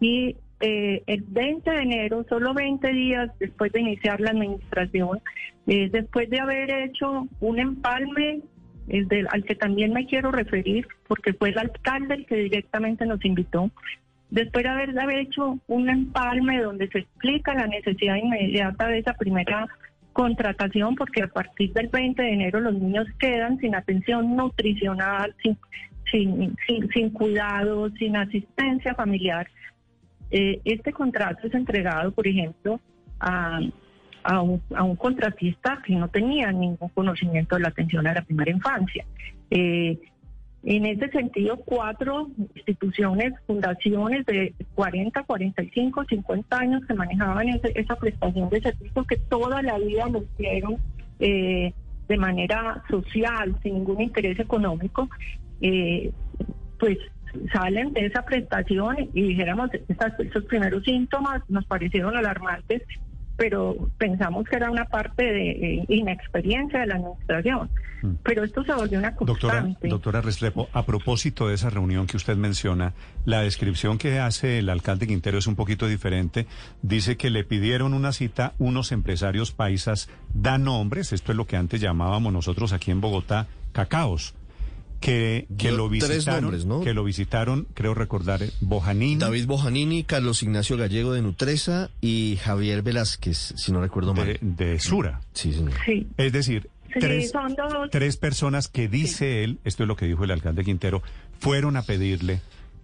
y 0.00 0.36
eh, 0.60 1.02
el 1.06 1.22
20 1.28 1.70
de 1.70 1.82
enero, 1.82 2.24
solo 2.30 2.54
20 2.54 2.90
días 2.92 3.30
después 3.38 3.70
de 3.72 3.80
iniciar 3.80 4.20
la 4.20 4.30
administración, 4.30 5.20
eh, 5.66 5.90
después 5.92 6.30
de 6.30 6.40
haber 6.40 6.70
hecho 6.70 7.28
un 7.40 7.58
empalme 7.58 8.40
al 9.30 9.44
que 9.44 9.56
también 9.56 9.92
me 9.92 10.06
quiero 10.06 10.30
referir, 10.30 10.86
porque 11.08 11.34
fue 11.34 11.50
el 11.50 11.58
alcalde 11.58 12.14
el 12.14 12.26
que 12.26 12.36
directamente 12.36 13.04
nos 13.04 13.22
invitó, 13.24 13.70
después 14.30 14.64
de 14.64 14.70
haber 14.70 15.18
hecho 15.18 15.58
un 15.66 15.90
empalme 15.90 16.62
donde 16.62 16.88
se 16.88 17.00
explica 17.00 17.52
la 17.52 17.66
necesidad 17.66 18.16
inmediata 18.16 18.88
de 18.88 18.98
esa 18.98 19.14
primera 19.14 19.66
contratación, 20.16 20.94
porque 20.94 21.22
a 21.22 21.28
partir 21.28 21.74
del 21.74 21.88
20 21.88 22.22
de 22.22 22.32
enero 22.32 22.58
los 22.58 22.72
niños 22.72 23.06
quedan 23.18 23.58
sin 23.58 23.74
atención 23.74 24.34
nutricional, 24.34 25.34
sin, 25.42 25.58
sin, 26.10 26.56
sin, 26.66 26.88
sin 26.88 27.10
cuidado, 27.10 27.90
sin 27.98 28.16
asistencia 28.16 28.94
familiar. 28.94 29.46
Eh, 30.30 30.62
este 30.64 30.94
contrato 30.94 31.46
es 31.46 31.52
entregado, 31.52 32.12
por 32.12 32.26
ejemplo, 32.26 32.80
a, 33.20 33.60
a, 34.22 34.40
un, 34.40 34.62
a, 34.74 34.84
un, 34.84 34.96
contratista 34.96 35.82
que 35.84 35.94
no 35.94 36.08
tenía 36.08 36.50
ningún 36.50 36.88
conocimiento 36.88 37.56
de 37.56 37.60
la 37.60 37.68
atención 37.68 38.06
a 38.06 38.14
la 38.14 38.22
primera 38.22 38.50
infancia. 38.50 39.04
Eh, 39.50 39.98
en 40.68 40.84
ese 40.84 41.08
sentido, 41.10 41.58
cuatro 41.58 42.28
instituciones, 42.56 43.34
fundaciones 43.46 44.26
de 44.26 44.52
40, 44.74 45.22
45, 45.22 46.04
50 46.08 46.58
años 46.58 46.82
que 46.86 46.94
manejaban 46.94 47.48
esa 47.62 47.94
prestación 47.94 48.50
de 48.50 48.60
servicio 48.60 49.04
que 49.04 49.16
toda 49.16 49.62
la 49.62 49.78
vida 49.78 50.08
lo 50.08 50.24
hicieron 50.24 50.76
eh, 51.20 51.72
de 52.08 52.16
manera 52.16 52.82
social, 52.90 53.56
sin 53.62 53.74
ningún 53.74 54.02
interés 54.02 54.40
económico, 54.40 55.08
eh, 55.60 56.10
pues 56.80 56.98
salen 57.52 57.92
de 57.92 58.06
esa 58.06 58.22
prestación 58.22 59.08
y 59.14 59.22
dijéramos, 59.22 59.70
esos 59.72 60.44
primeros 60.46 60.82
síntomas 60.82 61.48
nos 61.48 61.64
parecieron 61.66 62.16
alarmantes 62.16 62.82
pero 63.36 63.76
pensamos 63.98 64.48
que 64.48 64.56
era 64.56 64.70
una 64.70 64.86
parte 64.86 65.22
de 65.22 65.50
eh, 65.50 65.84
inexperiencia 65.88 66.80
de 66.80 66.86
la 66.86 66.94
administración. 66.96 67.70
Mm. 68.02 68.10
Pero 68.22 68.44
esto 68.44 68.64
se 68.64 68.72
volvió 68.72 68.98
una 68.98 69.14
constante. 69.14 69.88
Doctora, 69.88 69.90
doctora 69.90 70.20
Restrepo, 70.22 70.68
a 70.72 70.84
propósito 70.84 71.48
de 71.48 71.54
esa 71.54 71.70
reunión 71.70 72.06
que 72.06 72.16
usted 72.16 72.36
menciona, 72.36 72.94
la 73.24 73.42
descripción 73.42 73.98
que 73.98 74.18
hace 74.18 74.58
el 74.58 74.68
alcalde 74.68 75.06
Quintero 75.06 75.38
es 75.38 75.46
un 75.46 75.56
poquito 75.56 75.86
diferente. 75.86 76.46
Dice 76.82 77.16
que 77.16 77.30
le 77.30 77.44
pidieron 77.44 77.94
una 77.94 78.12
cita 78.12 78.54
unos 78.58 78.92
empresarios 78.92 79.52
paisas, 79.52 80.08
da 80.32 80.58
nombres, 80.58 81.12
esto 81.12 81.32
es 81.32 81.36
lo 81.36 81.46
que 81.46 81.56
antes 81.56 81.80
llamábamos 81.80 82.32
nosotros 82.32 82.72
aquí 82.72 82.90
en 82.90 83.00
Bogotá, 83.00 83.46
cacaos 83.72 84.34
que, 85.00 85.46
que 85.58 85.72
lo 85.72 85.88
visitaron, 85.88 86.82
que 86.82 86.94
lo 86.94 87.04
visitaron, 87.04 87.66
creo 87.74 87.94
recordar, 87.94 88.42
eh, 88.42 88.50
Bojanini. 88.60 89.16
David 89.16 89.46
Bojanini, 89.46 90.04
Carlos 90.04 90.42
Ignacio 90.42 90.76
Gallego 90.76 91.12
de 91.12 91.22
Nutresa 91.22 91.90
y 92.00 92.38
Javier 92.42 92.82
Velázquez, 92.82 93.54
si 93.56 93.72
no 93.72 93.80
recuerdo 93.80 94.14
mal. 94.14 94.38
De 94.40 94.78
Sura. 94.80 95.20
Sí, 95.32 95.52
señor. 95.52 95.74
Es 96.16 96.32
decir, 96.32 96.70
tres, 96.98 97.32
tres 97.90 98.16
personas 98.16 98.68
que 98.68 98.88
dice 98.88 99.44
él, 99.44 99.58
esto 99.64 99.82
es 99.84 99.88
lo 99.88 99.96
que 99.96 100.06
dijo 100.06 100.24
el 100.24 100.30
alcalde 100.30 100.64
Quintero, 100.64 101.02
fueron 101.38 101.76
a 101.76 101.82
pedirle, 101.82 102.40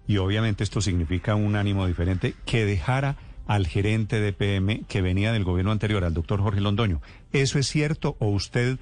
y 0.07 0.19
obviamente 0.19 0.64
esto 0.64 0.81
significa 0.81 1.35
un 1.35 1.57
ánimo 1.57 1.87
diferente, 1.87 2.35
que 2.45 2.64
dejara 2.64 3.16
al 3.47 3.66
gerente 3.66 4.21
de 4.21 4.33
PM 4.33 4.83
que 4.88 5.02
venía 5.02 5.33
del 5.33 5.45
gobierno 5.45 5.73
anterior, 5.73 6.04
al 6.04 6.14
doctor 6.14 6.40
Jorge 6.40 6.61
Londoño. 6.61 7.00
¿Eso 7.33 7.59
es 7.59 7.66
cierto 7.66 8.16
o 8.19 8.28
usted 8.28 8.78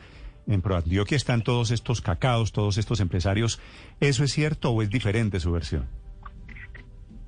en 0.47 0.63
ProAntioquia 0.63 1.17
están 1.17 1.43
todos 1.43 1.71
estos 1.71 2.01
cacaos, 2.01 2.53
todos 2.53 2.79
estos 2.79 3.01
empresarios. 3.01 3.61
¿Eso 4.01 4.25
es 4.25 4.33
cierto 4.33 4.71
o 4.71 4.83
es 4.83 4.91
diferente 4.91 5.41
su 5.41 5.53
versión? 5.53 5.87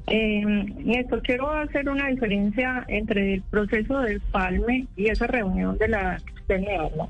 Eh, 0.07 0.43
Néstor, 0.45 1.23
quiero 1.23 1.51
hacer 1.51 1.89
una 1.89 2.09
diferencia 2.09 2.85
entre 2.89 3.35
el 3.35 3.43
proceso 3.43 4.01
del 4.01 4.21
Palme 4.21 4.87
y 4.97 5.07
esa 5.09 5.27
reunión 5.27 5.79
de 5.79 5.89
la 5.89 6.19
habla. 6.49 7.09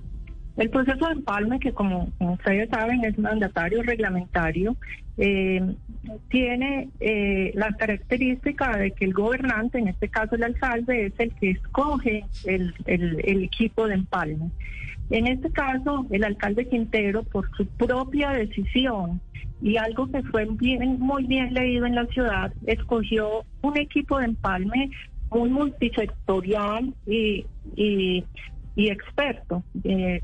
El 0.56 0.68
proceso 0.68 1.06
de 1.06 1.14
empalme, 1.14 1.59
que 1.59 1.73
como 1.73 2.12
ustedes 2.18 2.68
saben 2.68 3.02
es 3.04 3.18
mandatario 3.18 3.82
reglamentario, 3.82 4.76
eh, 5.16 5.75
tiene 6.28 6.90
eh, 7.00 7.52
la 7.54 7.73
característica 7.73 8.76
de 8.76 8.90
que 8.90 9.06
el 9.06 9.14
gobernante, 9.14 9.78
en 9.78 9.88
este 9.88 10.09
caso 10.09 10.35
el 10.35 10.42
alcalde, 10.42 11.06
es 11.06 11.14
el 11.18 11.35
que 11.37 11.52
escoge 11.52 12.26
el, 12.44 12.75
el 12.87 13.44
equipo 13.44 13.87
de 13.87 13.94
empalme. 13.94 14.50
En 15.11 15.26
este 15.26 15.50
caso, 15.50 16.06
el 16.11 16.25
alcalde 16.25 16.68
Quintero, 16.68 17.23
por 17.23 17.50
su 17.56 17.66
propia 17.66 18.30
decisión 18.30 19.21
y 19.61 19.76
algo 19.76 20.11
que 20.11 20.23
fue 20.25 20.47
bien, 20.50 20.99
muy 20.99 21.25
bien 21.25 21.54
leído 21.54 21.87
en 21.87 21.94
la 21.94 22.06
ciudad, 22.06 22.52
escogió 22.66 23.44
un 23.62 23.78
equipo 23.78 24.18
de 24.18 24.26
empalme 24.26 24.90
muy 25.30 25.49
multisectorial 25.50 26.92
y, 27.06 27.44
experto. 28.76 29.62
Eh, 29.85 30.21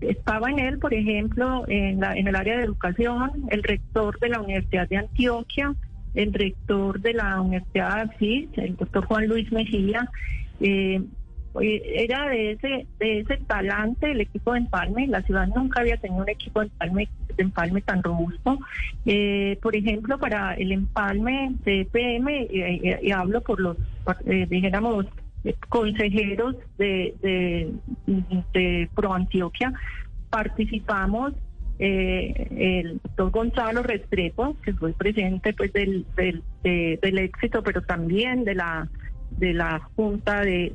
estaba 0.00 0.50
en 0.50 0.60
él, 0.60 0.78
por 0.78 0.94
ejemplo, 0.94 1.64
en, 1.68 2.00
la, 2.00 2.14
en 2.16 2.28
el 2.28 2.36
área 2.36 2.56
de 2.56 2.64
educación, 2.64 3.30
el 3.50 3.62
rector 3.62 4.18
de 4.20 4.28
la 4.30 4.40
Universidad 4.40 4.88
de 4.88 4.96
Antioquia, 4.96 5.74
el 6.14 6.32
rector 6.32 7.00
de 7.00 7.14
la 7.14 7.40
Universidad 7.40 7.96
de 7.96 8.14
Asís, 8.14 8.48
el 8.56 8.76
doctor 8.76 9.04
Juan 9.06 9.26
Luis 9.26 9.50
Mejía, 9.52 10.08
eh, 10.60 11.02
era 11.60 12.28
de 12.28 12.52
ese 12.52 12.86
de 12.98 13.20
ese 13.20 13.36
talante 13.46 14.10
el 14.10 14.20
equipo 14.20 14.52
de 14.52 14.60
empalme. 14.60 15.06
La 15.06 15.22
ciudad 15.22 15.46
nunca 15.48 15.80
había 15.80 15.96
tenido 15.96 16.22
un 16.22 16.28
equipo 16.28 16.60
de 16.60 16.66
empalme, 16.66 17.08
de 17.36 17.42
empalme 17.42 17.80
tan 17.82 18.02
robusto. 18.02 18.58
Eh, 19.06 19.58
por 19.62 19.76
ejemplo, 19.76 20.18
para 20.18 20.54
el 20.54 20.72
empalme 20.72 21.54
de 21.64 21.80
EPM, 21.82 22.48
y, 22.50 23.10
hablo 23.12 23.40
por 23.42 23.60
los, 23.60 23.76
eh, 24.26 24.46
dijéramos, 24.48 25.06
consejeros 25.68 26.56
de, 26.78 27.14
de, 27.22 27.72
de 28.52 28.88
Pro 28.94 29.14
Antioquia, 29.14 29.72
participamos 30.30 31.32
eh, 31.78 32.82
el 32.82 33.00
doctor 33.02 33.30
Gonzalo 33.30 33.82
Restrepo, 33.82 34.56
que 34.64 34.72
fue 34.74 34.92
presidente 34.92 35.52
pues 35.52 35.72
del, 35.72 36.04
del, 36.16 36.42
del 36.62 37.18
éxito, 37.18 37.62
pero 37.62 37.82
también 37.82 38.44
de 38.44 38.56
la 38.56 38.88
de 39.38 39.54
la 39.54 39.80
Junta 39.94 40.40
de, 40.40 40.72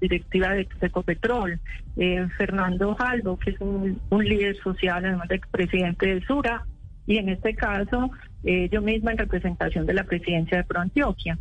Directiva 0.00 0.50
de, 0.50 0.68
Ecopetrol, 0.80 1.60
eh, 1.96 2.26
Fernando 2.36 2.94
Jaldo, 2.96 3.38
que 3.38 3.50
es 3.50 3.60
un, 3.60 4.00
líder 4.10 4.56
social, 4.56 5.04
además 5.04 5.28
de 5.28 5.36
expresidente 5.36 6.14
de 6.14 6.20
Sura, 6.22 6.66
y 7.06 7.18
en 7.18 7.28
este 7.28 7.54
caso 7.54 8.10
eh, 8.44 8.68
yo 8.70 8.82
misma 8.82 9.12
en 9.12 9.18
representación 9.18 9.86
de 9.86 9.94
la 9.94 10.04
presidencia 10.04 10.58
de 10.58 10.64
ProAntioquia. 10.64 11.38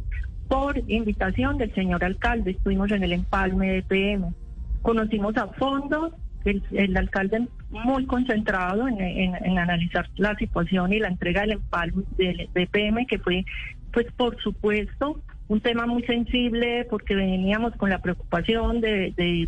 Por 0.47 0.77
invitación 0.89 1.57
del 1.57 1.73
señor 1.73 2.03
alcalde, 2.03 2.51
estuvimos 2.51 2.91
en 2.91 3.03
el 3.03 3.13
empalme 3.13 3.71
de 3.71 3.83
PM. 3.83 4.33
Conocimos 4.81 5.37
a 5.37 5.47
fondo 5.47 6.13
el, 6.43 6.97
alcalde 6.97 7.47
muy 7.69 8.05
concentrado 8.05 8.87
en, 8.87 9.57
analizar 9.57 10.09
la 10.17 10.35
situación 10.35 10.91
y 10.91 10.99
la 10.99 11.07
entrega 11.07 11.41
del 11.41 11.53
empalme 11.53 12.03
de, 12.17 12.49
de 12.53 12.67
PM, 12.67 13.05
que 13.05 13.19
fue, 13.19 13.45
pues 13.93 14.07
por 14.17 14.35
supuesto, 14.41 15.21
un 15.51 15.59
tema 15.59 15.85
muy 15.85 16.01
sensible 16.03 16.87
porque 16.89 17.13
veníamos 17.13 17.75
con 17.75 17.89
la 17.89 17.99
preocupación 17.99 18.79
de, 18.79 19.13
de 19.17 19.45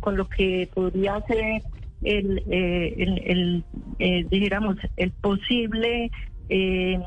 con 0.00 0.18
lo 0.18 0.28
que 0.28 0.68
podría 0.74 1.18
ser 1.22 1.62
el, 2.02 2.42
eh, 2.50 3.22
el, 3.24 3.64
eh, 3.98 4.26
dijéramos, 4.30 4.76
el 4.98 5.12
posible 5.12 6.10
eh, 6.50 7.00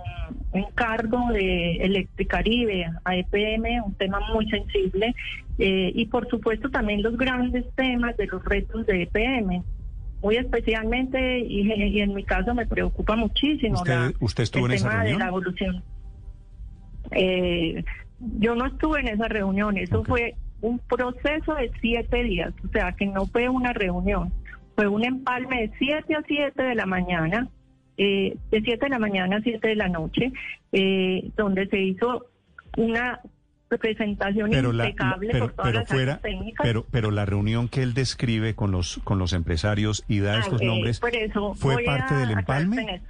encargo 0.52 1.32
de 1.32 1.76
Electricaribe 1.76 2.88
a 3.06 3.16
EPM, 3.16 3.84
un 3.86 3.94
tema 3.94 4.20
muy 4.34 4.50
sensible, 4.50 5.14
y 5.60 6.06
por 6.08 6.28
supuesto 6.28 6.72
también 6.72 7.04
los 7.04 7.18
grandes 7.18 7.66
temas 7.76 8.18
de 8.18 8.26
los 8.26 8.44
retos 8.46 8.88
de 8.88 9.04
EPM 9.04 9.62
muy 10.22 10.38
especialmente 10.38 11.40
y, 11.40 12.00
en 12.02 12.14
mi 12.16 12.24
caso 12.24 12.56
me 12.56 12.66
preocupa 12.66 13.16
muchísimo 13.16 13.76
¿Usted, 13.76 14.16
usted 14.22 14.44
estuvo 14.44 14.66
en 14.66 14.72
esa 14.72 14.90
reunión? 14.90 15.20
de 15.20 15.24
la 15.24 15.28
evolución 15.28 15.84
eh, 17.12 17.84
yo 18.20 18.56
no 18.56 18.66
estuve 18.66 19.00
en 19.02 19.08
esa 19.08 19.28
reunión, 19.28 19.78
eso 19.78 20.04
fue 20.04 20.36
un 20.62 20.80
proceso 20.80 21.56
de 21.56 21.72
siete 21.80 22.24
días, 22.24 22.54
o 22.68 22.70
sea 22.70 22.92
que 22.94 23.06
no 23.06 23.26
fue 23.26 23.50
una 23.50 23.74
reunión, 23.74 24.34
fue 24.76 24.88
un 24.88 25.06
empalme 25.06 25.68
de 25.68 25.72
siete 25.78 26.16
a 26.16 26.24
siete 26.28 26.64
de 26.64 26.76
la 26.76 26.86
mañana, 26.86 27.48
eh, 27.98 28.36
de 28.52 28.62
siete 28.62 28.86
de 28.86 28.90
la 28.90 29.00
mañana 29.00 29.38
a 29.38 29.42
siete 29.42 29.70
de 29.70 29.76
la 29.76 29.88
noche, 29.88 30.32
eh, 30.72 31.32
donde 31.38 31.68
se 31.68 31.80
hizo 31.80 32.26
una 32.78 33.20
presentación 33.70 34.52
impecable 34.52 35.40
por 35.40 35.52
todas 35.54 35.74
las 35.74 35.90
fuera, 35.90 36.18
técnicas. 36.18 36.66
Pero, 36.66 36.86
pero 36.90 37.12
la 37.12 37.26
reunión 37.26 37.70
que 37.70 37.84
él 37.84 37.94
describe 37.94 38.56
con 38.56 38.72
los 38.72 39.00
con 39.04 39.20
los 39.20 39.34
empresarios 39.34 40.04
y 40.08 40.20
da 40.20 40.40
estos 40.40 40.62
nombres, 40.62 41.00
¿fue 41.56 41.84
parte 41.84 42.16
del 42.16 42.32
empalme? 42.32 43.02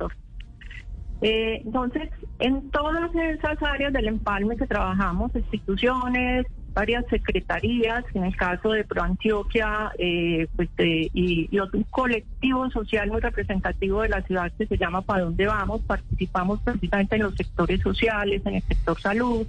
Eh, 1.22 1.62
entonces, 1.66 2.10
en 2.40 2.70
todas 2.72 3.14
esas 3.14 3.62
áreas 3.62 3.92
del 3.94 4.08
empalme 4.08 4.56
que 4.56 4.68
trabajamos, 4.68 5.36
instituciones, 5.36 6.46
varias 6.74 7.06
secretarías, 7.10 8.06
en 8.14 8.24
el 8.24 8.36
caso 8.36 8.72
de 8.72 8.86
ProAntioquia, 8.86 9.92
eh, 9.98 10.48
pues, 10.56 10.70
y, 10.78 11.50
y, 11.52 11.60
otro 11.60 11.82
colectivo 11.90 12.70
social 12.70 13.10
muy 13.10 13.20
representativo 13.20 14.02
de 14.04 14.10
la 14.10 14.22
ciudad 14.22 14.52
que 14.58 14.66
se 14.66 14.78
llama 14.78 15.02
¿Para 15.02 15.24
dónde 15.24 15.46
vamos? 15.46 15.82
Participamos 15.82 16.62
precisamente 16.62 17.16
en 17.16 17.24
los 17.24 17.36
sectores 17.36 17.82
sociales, 17.82 18.42
en 18.46 18.56
el 18.56 18.62
sector 18.64 19.00
salud. 19.00 19.48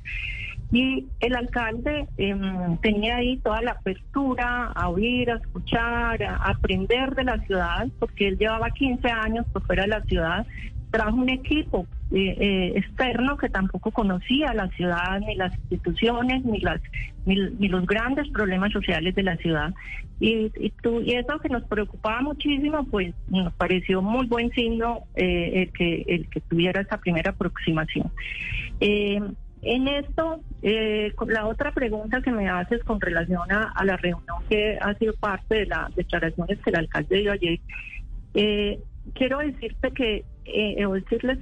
Y 0.73 1.07
el 1.19 1.35
alcalde 1.35 2.07
em, 2.17 2.77
tenía 2.79 3.17
ahí 3.17 3.39
toda 3.39 3.61
la 3.61 3.73
apertura 3.73 4.67
a 4.67 4.89
oír, 4.89 5.31
a 5.31 5.37
escuchar, 5.37 6.23
a, 6.23 6.37
aprender 6.37 7.15
de 7.17 7.25
la 7.25 7.39
ciudad, 7.41 7.89
porque 7.99 8.29
él 8.29 8.39
llevaba 8.39 8.71
15 8.71 9.09
años 9.09 9.47
por 9.53 9.67
fuera 9.67 9.83
de 9.83 9.89
la 9.89 10.03
ciudad, 10.03 10.47
trajo 10.91 11.17
un 11.17 11.29
equipo 11.29 11.87
eh, 12.13 12.37
eh, 12.39 12.73
externo 12.77 13.37
que 13.37 13.49
tampoco 13.49 13.91
conocía 13.91 14.53
la 14.55 14.69
ciudad, 14.71 15.21
ni 15.21 15.37
las 15.37 15.55
instituciones, 15.55 16.45
ni, 16.45 16.61
las, 16.61 16.81
ni, 17.27 17.69
los 17.69 17.87
grandes 17.87 18.29
problemas 18.31 18.73
sociales 18.73 19.15
de 19.15 19.23
la 19.23 19.37
ciudad. 19.37 19.73
Y, 20.19 20.53
y, 20.59 20.73
y, 21.05 21.15
eso 21.15 21.39
que 21.39 21.49
nos 21.49 21.65
preocupaba 21.65 22.21
muchísimo, 22.21 22.85
pues 22.91 23.15
nos 23.29 23.53
pareció 23.55 24.03
muy 24.03 24.27
buen 24.27 24.51
signo 24.51 25.05
eh, 25.15 25.63
el, 25.63 25.73
que, 25.73 26.05
el 26.09 26.29
que 26.29 26.41
tuviera 26.41 26.81
esa 26.81 26.99
primera 26.99 27.31
aproximación. 27.31 28.11
En 29.63 29.89
esto, 29.89 30.41
eh, 30.63 31.13
la 31.27 31.47
otra 31.47 31.73
pregunta 31.73 32.23
que 32.23 32.31
me 32.31 32.49
haces 32.49 32.83
con 32.83 33.01
relación 33.01 33.53
a, 33.53 33.85
la 33.85 33.97
reunión 33.99 34.37
que 34.49 34.79
ha 34.81 34.95
sido 34.95 35.13
parte 35.15 35.55
de 35.55 35.67
las 35.67 35.95
declaraciones 35.95 36.59
que 36.61 36.71
el 36.71 36.77
alcalde 36.77 37.19
dio 37.19 37.33
ayer, 37.33 37.61
eh, 38.35 38.79
quiero 39.15 39.39
decirte 39.39 39.91
que, 39.91 40.25
eh, 40.53 40.87
o 40.87 40.95
decirles 40.95 41.39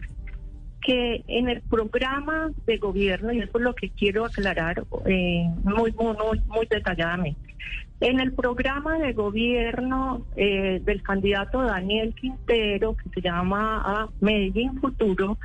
que 0.80 1.24
en 1.26 1.48
el 1.48 1.60
programa 1.62 2.50
de 2.66 2.78
gobierno, 2.78 3.32
y 3.32 3.40
eso 3.40 3.58
es 3.58 3.64
lo 3.64 3.74
que 3.74 3.90
quiero 3.90 4.24
aclarar 4.24 4.84
muy, 5.04 5.92
muy, 5.92 5.92
muy, 5.92 6.40
muy 6.46 6.66
detalladamente, 6.70 7.54
en 8.00 8.20
el 8.20 8.32
programa 8.32 8.96
de 8.98 9.12
gobierno 9.12 10.24
del 10.36 11.02
candidato 11.02 11.62
Daniel 11.62 12.14
Quintero, 12.14 12.96
que 12.96 13.10
se 13.10 13.20
llama 13.20 14.08
Medellín 14.20 14.80
Futuro, 14.80 15.36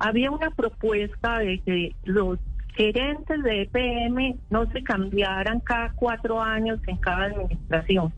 había 0.00 0.30
una 0.30 0.50
propuesta 0.50 1.38
de 1.38 1.58
que 1.58 1.94
los 2.04 2.38
gerentes 2.74 3.42
de 3.42 3.62
EPM 3.62 4.38
no 4.48 4.70
se 4.72 4.82
cambiaran 4.82 5.60
cada 5.60 5.92
cuatro 5.92 6.40
años 6.40 6.80
en 6.86 6.96
cada 6.96 7.24
administración. 7.24 8.12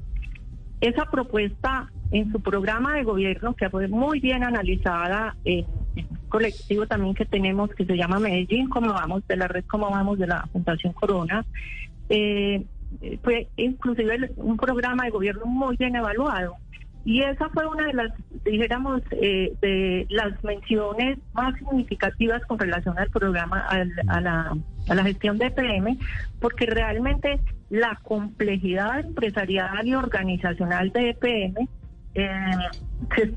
Esa 0.81 1.05
propuesta 1.11 1.91
en 2.13 2.31
su 2.31 2.41
programa 2.41 2.95
de 2.95 3.05
gobierno, 3.05 3.55
que 3.55 3.71
fue 3.71 3.89
muy 3.89 4.21
bien 4.21 4.45
analizada 4.45 5.35
en, 5.45 5.65
un 5.97 6.29
colectivo 6.29 6.87
también 6.87 7.15
que 7.15 7.25
tenemos 7.25 7.71
que 7.75 7.87
se 7.87 7.97
llama 7.97 8.19
Medellín, 8.19 8.69
como 8.69 8.93
vamos, 8.93 9.27
de 9.27 9.37
la 9.37 9.49
red 9.49 9.65
como 9.65 9.91
vamos 9.91 10.19
de 10.19 10.27
la 10.27 10.47
Fundación 10.53 10.93
Corona, 10.93 11.45
eh, 12.11 12.65
fue 13.23 13.49
inclusive 13.57 14.31
un 14.37 14.59
programa 14.59 15.05
de 15.05 15.11
gobierno 15.11 15.47
muy 15.47 15.77
bien 15.77 15.97
evaluado. 15.97 16.57
Y 17.05 17.23
esa 17.23 17.49
fue 17.49 17.67
una 17.67 17.87
de 17.87 17.95
las, 17.95 18.13
dijéramos, 18.45 19.03
eh, 19.11 19.55
de 19.61 20.07
las 20.11 20.45
menciones 20.45 21.19
más 21.33 21.55
significativas 21.59 22.45
con 22.47 22.59
relación 22.59 22.97
al 22.99 23.11
programa, 23.11 23.67
a, 23.67 24.21
la, 24.21 24.57
a 24.89 24.95
la 24.95 25.03
gestión 25.03 25.39
de 25.39 25.47
EPM, 25.47 25.99
porque 26.41 26.67
realmente 26.67 27.41
la 27.71 27.99
complejidad 28.03 29.01
empresarial 29.01 29.85
y 29.87 29.95
organizacional 29.95 30.93
de 30.93 31.11
EPM 31.11 31.69
eh, 32.15 33.33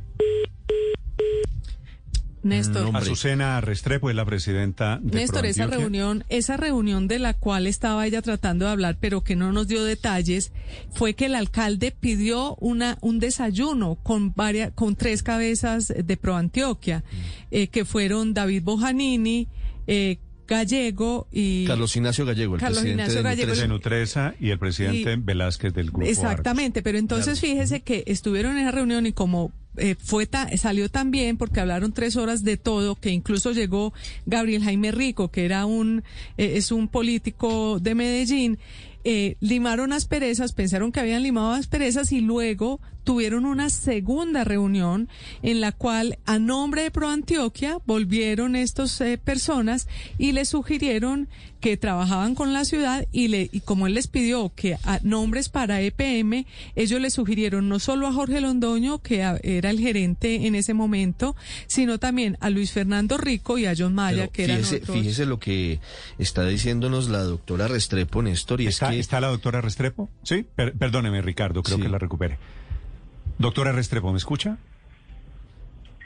Néstor. 2.45 2.95
Azucena 2.95 3.59
Restrepo 3.59 4.11
es 4.11 4.15
la 4.15 4.23
presidenta 4.23 4.99
de 5.01 5.19
Néstor, 5.19 5.47
esa 5.47 5.65
reunión, 5.65 6.23
esa 6.29 6.57
reunión 6.57 7.07
de 7.07 7.17
la 7.17 7.33
cual 7.33 7.65
estaba 7.65 8.05
ella 8.05 8.21
tratando 8.21 8.65
de 8.65 8.71
hablar, 8.71 8.97
pero 8.99 9.23
que 9.23 9.35
no 9.35 9.51
nos 9.51 9.67
dio 9.67 9.83
detalles, 9.83 10.51
fue 10.91 11.15
que 11.15 11.25
el 11.25 11.33
alcalde 11.33 11.91
pidió 11.91 12.55
una 12.59 12.99
un 13.01 13.17
desayuno 13.17 13.95
con 13.95 14.31
varias, 14.35 14.71
con 14.75 14.95
tres 14.95 15.23
cabezas 15.23 15.91
de 15.97 16.17
Proantioquia, 16.17 17.03
eh, 17.49 17.67
que 17.67 17.83
fueron 17.83 18.35
David 18.35 18.61
Bojanini, 18.61 19.47
eh, 19.87 20.19
Gallego 20.47 21.27
y... 21.31 21.65
Carlos 21.65 21.95
Ignacio 21.95 22.25
Gallego, 22.25 22.55
el 22.55 22.61
presidente 22.61 23.55
de, 23.55 23.67
Nutresa. 23.67 24.35
y 24.39 24.49
el 24.49 24.59
presidente 24.59 25.15
Velázquez 25.17 25.73
del 25.73 25.91
grupo. 25.91 26.05
Exactamente, 26.05 26.81
pero 26.81 26.97
entonces 26.97 27.39
fíjese 27.39 27.81
que 27.81 28.03
estuvieron 28.07 28.53
en 28.57 28.63
esa 28.63 28.71
reunión 28.71 29.05
y 29.05 29.13
como 29.13 29.51
eh, 29.77 29.95
fue 29.97 30.29
salió 30.57 30.89
también 30.89 31.37
porque 31.37 31.59
hablaron 31.59 31.91
tres 31.91 32.15
horas 32.15 32.43
de 32.43 32.57
todo, 32.57 32.95
que 32.95 33.09
incluso 33.09 33.51
llegó 33.51 33.93
Gabriel 34.25 34.63
Jaime 34.63 34.91
Rico, 34.91 35.29
que 35.31 35.45
era 35.45 35.65
un, 35.65 36.03
eh, 36.37 36.53
es 36.55 36.71
un 36.71 36.87
político 36.87 37.79
de 37.79 37.95
Medellín, 37.95 38.57
eh, 39.07 39.37
limaron 39.39 39.93
asperezas, 39.93 40.53
pensaron 40.53 40.91
que 40.91 40.99
habían 40.99 41.21
limado 41.21 41.51
asperezas 41.51 42.11
y 42.11 42.21
luego 42.21 42.81
tuvieron 43.03 43.45
una 43.45 43.69
segunda 43.69 44.43
reunión 44.43 45.09
en 45.43 45.61
la 45.61 45.71
cual 45.71 46.17
a 46.25 46.39
nombre 46.39 46.81
de 46.81 46.89
ProAntioquia 46.89 47.77
volvieron 47.85 48.55
estas 48.55 48.99
eh, 49.01 49.19
personas 49.19 49.87
y 50.17 50.31
le 50.31 50.43
sugirieron 50.43 51.29
que 51.65 51.77
trabajaban 51.77 52.35
con 52.35 52.53
la 52.53 52.63
ciudad 52.63 53.07
y, 53.11 53.27
le, 53.27 53.49
y 53.51 53.59
como 53.59 53.87
él 53.87 53.95
les 53.95 54.05
pidió 54.05 54.51
que 54.53 54.77
a 54.83 54.99
nombres 55.01 55.49
para 55.49 55.81
EPM, 55.81 56.45
ellos 56.75 57.01
le 57.01 57.09
sugirieron 57.09 57.69
no 57.69 57.79
solo 57.79 58.05
a 58.05 58.13
Jorge 58.13 58.39
Londoño, 58.39 58.99
que 58.99 59.21
era 59.21 59.69
el 59.71 59.79
gerente 59.79 60.45
en 60.45 60.53
ese 60.53 60.75
momento, 60.75 61.35
sino 61.65 61.97
también 61.97 62.37
a 62.39 62.51
Luis 62.51 62.71
Fernando 62.71 63.17
Rico 63.17 63.57
y 63.57 63.65
a 63.65 63.73
John 63.75 63.95
Maya, 63.95 64.27
que 64.27 64.45
fíjese, 64.45 64.75
eran 64.75 64.83
otros. 64.83 64.97
Fíjese 64.99 65.25
lo 65.25 65.39
que 65.39 65.79
está 66.19 66.45
diciéndonos 66.45 67.09
la 67.09 67.23
doctora 67.23 67.67
Restrepo, 67.67 68.21
Néstor, 68.21 68.61
y 68.61 68.67
¿Está, 68.67 68.89
es 68.89 68.91
que... 68.91 68.99
¿Está 68.99 69.19
la 69.19 69.29
doctora 69.29 69.59
Restrepo? 69.59 70.07
Sí, 70.21 70.45
perdóneme 70.55 71.23
Ricardo, 71.23 71.63
creo 71.63 71.79
que 71.79 71.89
la 71.89 71.97
recupere. 71.97 72.37
Doctora 73.39 73.71
Restrepo, 73.71 74.11
¿me 74.11 74.19
escucha? 74.19 74.59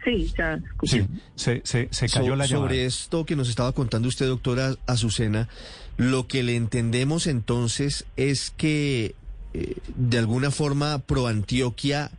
Sí, 0.03 0.31
ya 0.37 0.59
Sí, 0.83 1.05
se, 1.35 1.61
se, 1.63 2.09
cayó 2.09 2.35
la 2.35 2.45
llamada. 2.45 2.67
Sobre 2.69 2.85
esto 2.85 3.25
que 3.25 3.35
nos 3.35 3.49
estaba 3.49 3.71
contando 3.73 4.07
usted, 4.07 4.27
doctora 4.27 4.75
Azucena, 4.87 5.49
lo 5.97 6.27
que 6.27 6.43
le 6.43 6.55
entendemos 6.55 7.27
entonces 7.27 8.05
es 8.15 8.51
que 8.55 9.15
eh, 9.53 9.75
de 9.95 10.17
alguna 10.17 10.51
forma 10.51 10.99
Pro 10.99 11.27
Antioquia 11.27 12.11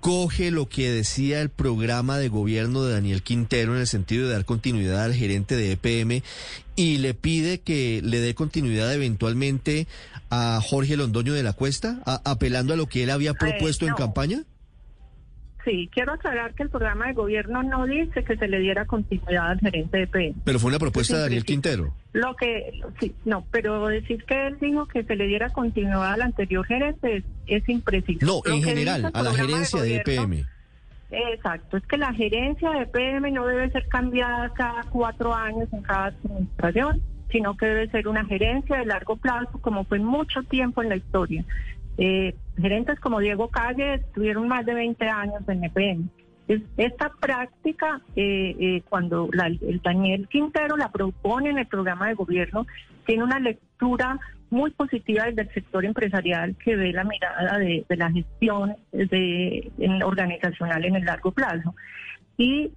coge 0.00 0.50
lo 0.50 0.68
que 0.68 0.90
decía 0.90 1.40
el 1.40 1.48
programa 1.48 2.18
de 2.18 2.28
gobierno 2.28 2.82
de 2.82 2.92
Daniel 2.92 3.22
Quintero 3.22 3.74
en 3.74 3.80
el 3.80 3.86
sentido 3.86 4.26
de 4.26 4.34
dar 4.34 4.44
continuidad 4.44 5.04
al 5.04 5.14
gerente 5.14 5.54
de 5.54 5.72
EPM 5.72 6.24
y 6.74 6.98
le 6.98 7.14
pide 7.14 7.60
que 7.60 8.00
le 8.02 8.18
dé 8.18 8.34
continuidad 8.34 8.92
eventualmente 8.92 9.86
a 10.28 10.60
Jorge 10.60 10.96
Londoño 10.96 11.34
de 11.34 11.44
la 11.44 11.52
Cuesta, 11.52 12.02
apelando 12.04 12.74
a 12.74 12.76
lo 12.76 12.86
que 12.86 13.04
él 13.04 13.10
había 13.10 13.34
propuesto 13.34 13.86
en 13.86 13.94
campaña? 13.94 14.42
Sí, 15.64 15.88
quiero 15.92 16.12
aclarar 16.12 16.54
que 16.54 16.64
el 16.64 16.70
programa 16.70 17.06
de 17.06 17.12
gobierno 17.12 17.62
no 17.62 17.86
dice 17.86 18.24
que 18.24 18.36
se 18.36 18.48
le 18.48 18.58
diera 18.58 18.84
continuidad 18.84 19.52
al 19.52 19.60
gerente 19.60 19.98
de 19.98 20.06
PM. 20.08 20.34
Pero 20.44 20.58
fue 20.58 20.70
una 20.70 20.80
propuesta 20.80 21.16
de 21.16 21.22
Daniel 21.22 21.44
Quintero. 21.44 21.94
Lo 22.12 22.34
que, 22.34 22.80
sí, 22.98 23.14
no, 23.24 23.46
pero 23.52 23.86
decir 23.86 24.24
que 24.24 24.48
él 24.48 24.58
dijo 24.60 24.86
que 24.86 25.04
se 25.04 25.14
le 25.14 25.26
diera 25.28 25.50
continuidad 25.50 26.14
al 26.14 26.22
anterior 26.22 26.66
gerente 26.66 27.22
es, 27.46 27.68
impreciso. 27.68 28.26
No, 28.26 28.40
en 28.44 28.62
general, 28.62 29.10
a 29.14 29.22
la 29.22 29.32
gerencia 29.32 29.82
de, 29.82 29.96
EPM. 29.96 30.44
Exacto, 31.12 31.76
es 31.76 31.86
que 31.86 31.96
la 31.96 32.12
gerencia 32.12 32.70
de 32.70 32.82
EPM 32.82 33.32
no 33.32 33.46
debe 33.46 33.70
ser 33.70 33.86
cambiada 33.86 34.52
cada 34.54 34.82
cuatro 34.84 35.32
años 35.34 35.68
en 35.72 35.82
cada 35.82 36.06
administración, 36.06 37.02
sino 37.30 37.56
que 37.56 37.66
debe 37.66 37.88
ser 37.90 38.08
una 38.08 38.24
gerencia 38.24 38.78
de 38.78 38.86
largo 38.86 39.16
plazo, 39.16 39.58
como 39.60 39.84
fue 39.84 40.00
mucho 40.00 40.42
tiempo 40.42 40.82
en 40.82 40.88
la 40.88 40.96
historia. 40.96 41.44
Eh, 41.98 42.34
gerentes 42.56 42.98
como 43.00 43.20
Diego 43.20 43.48
Calle 43.48 44.02
tuvieron 44.14 44.48
más 44.48 44.64
de 44.66 44.74
20 44.74 45.08
años 45.08 45.42
en 45.48 45.64
EPM. 45.64 46.08
esta 46.76 47.10
práctica, 47.20 48.00
eh, 48.16 48.56
eh, 48.58 48.82
cuando 48.88 49.28
el 49.32 49.80
Daniel 49.82 50.28
Quintero 50.28 50.76
la 50.76 50.90
propone 50.90 51.50
en 51.50 51.58
el 51.58 51.66
programa 51.66 52.08
de 52.08 52.14
gobierno, 52.14 52.66
tiene 53.06 53.24
una 53.24 53.38
lectura 53.38 54.18
muy 54.50 54.70
positiva 54.70 55.24
desde 55.24 55.42
el 55.42 55.54
sector 55.54 55.84
empresarial 55.84 56.54
que 56.56 56.76
ve 56.76 56.92
la 56.92 57.04
mirada 57.04 57.58
de, 57.58 57.84
la 57.88 58.10
gestión 58.10 58.76
de, 58.92 59.72
organizacional 60.04 60.84
en 60.84 60.96
el 60.96 61.04
largo 61.04 61.32
plazo. 61.32 61.74
Y 62.36 62.70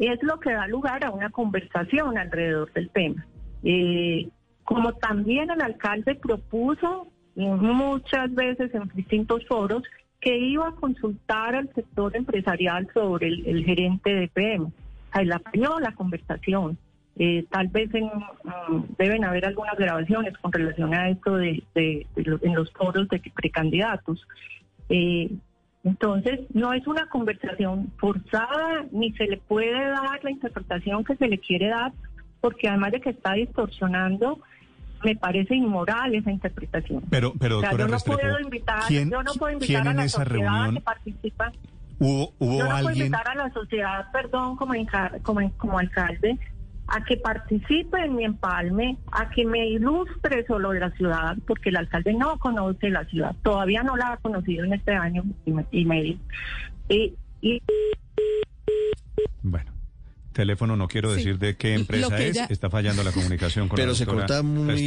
es 0.00 0.22
lo 0.22 0.40
que 0.40 0.52
da 0.52 0.66
lugar 0.66 1.04
a 1.04 1.10
una 1.10 1.28
conversación 1.28 2.16
alrededor 2.16 2.72
del 2.72 2.88
tema. 2.90 3.26
Eh, 3.62 4.28
como 4.64 4.94
también 4.94 5.50
el 5.50 5.60
alcalde 5.60 6.14
propuso 6.14 7.08
muchas 7.36 8.34
veces 8.34 8.74
en 8.74 8.90
distintos 8.94 9.46
foros 9.46 9.82
que 10.20 10.36
iba 10.36 10.68
a 10.68 10.72
consultar 10.72 11.54
al 11.54 11.72
sector 11.74 12.14
empresarial 12.14 12.88
sobre 12.92 13.28
el, 13.28 13.64
gerente 13.64 14.14
de 14.14 14.28
PM. 14.28 14.66
Él 15.14 15.32
apoyó 15.32 15.80
la 15.80 15.92
conversación. 15.92 16.76
Eh, 17.16 17.44
tal 17.50 17.68
vez 17.68 17.90
mm, 17.90 18.94
deben 18.98 19.24
haber 19.24 19.46
algunas 19.46 19.76
grabaciones 19.76 20.36
con 20.38 20.52
relación 20.52 20.94
a 20.94 21.08
esto 21.08 21.36
de, 21.36 21.62
en 21.74 22.54
los 22.54 22.70
foros 22.72 23.08
de 23.08 23.20
precandidatos. 23.34 24.26
Eh, 24.88 25.30
entonces, 25.82 26.40
no 26.52 26.74
es 26.74 26.86
una 26.86 27.06
conversación 27.06 27.90
forzada, 27.98 28.84
ni 28.92 29.12
se 29.12 29.26
le 29.26 29.38
puede 29.38 29.72
dar 29.72 30.22
la 30.22 30.30
interpretación 30.30 31.04
que 31.04 31.16
se 31.16 31.26
le 31.26 31.38
quiere 31.38 31.68
dar, 31.68 31.92
porque 32.40 32.68
además 32.68 32.92
de 32.92 33.00
que 33.00 33.10
está 33.10 33.32
distorsionando 33.32 34.40
me 35.04 35.16
parece 35.16 35.54
inmoral 35.54 36.14
esa 36.14 36.30
interpretación. 36.30 37.02
Pero, 37.10 37.32
pero 37.38 37.56
doctora 37.56 37.78
yo 37.78 37.86
no 37.86 37.92
Restrepo, 37.94 38.18
puedo 38.20 38.40
invitar, 38.40 38.82
¿quién, 38.88 39.10
yo 39.10 39.22
no 39.22 39.32
puedo 39.34 39.58
quién 39.58 39.78
invitar 39.78 39.88
a 39.88 39.94
la 39.94 40.04
esa 40.04 40.24
sociedad 40.24 40.50
reunión 40.52 40.74
que 40.74 40.80
participa. 40.82 41.52
hubo, 41.98 42.32
hubo 42.38 42.58
Yo 42.58 42.64
no 42.64 42.70
puedo 42.70 42.88
alguien? 42.88 43.06
invitar 43.06 43.28
a 43.28 43.34
la 43.34 43.52
sociedad, 43.52 44.06
perdón, 44.12 44.56
como, 44.56 44.74
como, 45.22 45.52
como 45.56 45.78
alcalde, 45.78 46.38
a 46.92 47.04
que 47.04 47.16
participe 47.18 48.04
en 48.04 48.16
mi 48.16 48.24
empalme, 48.24 48.98
a 49.12 49.30
que 49.30 49.44
me 49.46 49.64
ilustre 49.68 50.44
solo 50.46 50.70
de 50.70 50.80
la 50.80 50.90
ciudad, 50.90 51.36
porque 51.46 51.68
el 51.68 51.76
alcalde 51.76 52.12
no 52.14 52.36
conoce 52.38 52.90
la 52.90 53.04
ciudad, 53.04 53.34
todavía 53.42 53.82
no 53.84 53.96
la 53.96 54.14
ha 54.14 54.16
conocido 54.16 54.64
en 54.64 54.72
este 54.72 54.92
año 54.94 55.22
y, 55.46 55.52
me- 55.52 55.66
y 55.70 55.84
medio. 55.84 56.16
Y, 56.88 57.14
y 57.40 57.62
Bueno, 59.42 59.69
teléfono 60.40 60.76
no 60.76 60.88
quiero 60.88 61.10
Sí. 61.10 61.16
decir 61.16 61.38
de 61.38 61.56
qué 61.56 61.74
empresa 61.74 62.18
es, 62.18 62.36
ella- 62.36 62.46
está 62.50 62.70
fallando 62.70 63.02
la 63.04 63.12
comunicación 63.12 63.68
con 63.68 63.76
Pero 63.76 63.92
la 63.92 63.94
se 63.94 64.04
doctora 64.04 64.26
corta 64.26 64.42
muy. 64.42 64.82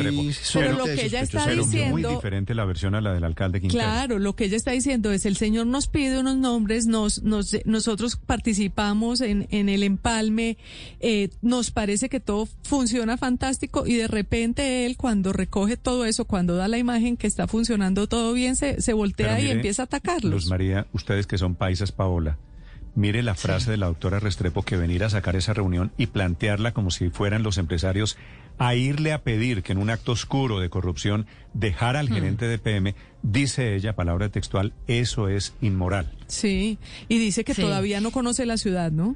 Pero 0.54 0.72
lo 0.78 0.86
que 0.86 1.06
ella 1.06 1.22
está. 1.22 1.46
Pero 1.46 1.64
muy 1.66 1.72
diciendo- 1.74 2.10
diferente 2.10 2.54
la 2.56 2.66
versión 2.66 2.96
a 2.96 3.02
la 3.02 3.14
del 3.14 3.24
alcalde 3.24 3.62
Quintero. 3.62 3.82
Claro, 3.84 4.20
lo 4.20 4.36
que 4.36 4.46
ella 4.46 4.58
está 4.58 4.72
diciendo 4.72 5.12
es 5.12 5.26
el 5.26 5.38
señor 5.38 5.68
nos 5.68 5.88
pide 5.88 6.20
unos 6.20 6.38
nombres, 6.38 6.86
nos, 6.88 7.22
nos 7.24 7.56
nosotros 7.66 8.16
participamos 8.26 9.22
en, 9.22 9.48
en 9.52 9.70
el 9.70 9.84
empalme, 9.84 10.58
eh, 11.00 11.30
nos 11.42 11.72
parece 11.72 12.10
que 12.10 12.20
todo 12.20 12.48
funciona 12.64 13.18
fantástico 13.18 13.86
y 13.86 13.96
de 13.96 14.08
repente 14.08 14.86
él 14.86 14.98
cuando 14.98 15.34
recoge 15.34 15.78
todo 15.78 16.06
eso, 16.06 16.26
cuando 16.26 16.56
da 16.56 16.68
la 16.68 16.78
imagen 16.78 17.18
que 17.18 17.28
está 17.28 17.48
funcionando 17.48 18.08
todo 18.08 18.34
bien, 18.34 18.56
se, 18.56 18.82
se 18.82 18.94
voltea 18.94 19.40
y 19.40 19.50
empieza 19.52 19.84
a 19.84 19.86
atacarlos. 19.86 20.32
Luz 20.34 20.48
María, 20.48 20.88
ustedes 20.94 21.28
que 21.28 21.38
son 21.38 21.56
paisas, 21.56 21.92
Paola, 21.92 22.38
mire 22.96 23.24
la 23.24 23.36
frase 23.36 23.72
de 23.72 23.78
la 23.78 23.88
doctora 23.88 24.20
Restrepo 24.20 24.62
que 24.64 24.78
venir 24.78 25.04
a 25.04 25.10
sacar 25.10 25.36
esa 25.36 25.54
reunión 25.54 25.92
y 25.98 26.08
plantearla 26.08 26.74
como 26.74 26.92
si 26.92 27.10
fueran 27.10 27.42
los 27.44 27.58
empresarios 27.58 28.18
a 28.60 28.76
irle 28.76 29.14
a 29.14 29.24
pedir 29.24 29.64
que 29.64 29.72
en 29.72 29.80
un 29.80 29.90
acto 29.90 30.12
oscuro 30.12 30.60
de 30.60 30.70
corrupción 30.70 31.26
dejara 31.54 32.00
Hmm. 32.00 32.08
al 32.08 32.10
gerente 32.14 32.46
de 32.48 32.60
PM, 32.60 32.96
dice 33.24 33.76
ella, 33.76 33.96
palabra 33.96 34.30
textual, 34.30 34.74
eso 34.88 35.28
es 35.28 35.54
inmoral. 35.62 36.12
Sí, 36.28 36.78
y 37.10 37.18
dice 37.18 37.44
que 37.44 37.56
Sí. 37.56 37.62
todavía 37.64 38.00
no 38.00 38.12
conoce 38.12 38.46
la 38.46 38.58
ciudad, 38.58 38.92
¿no? 38.92 39.16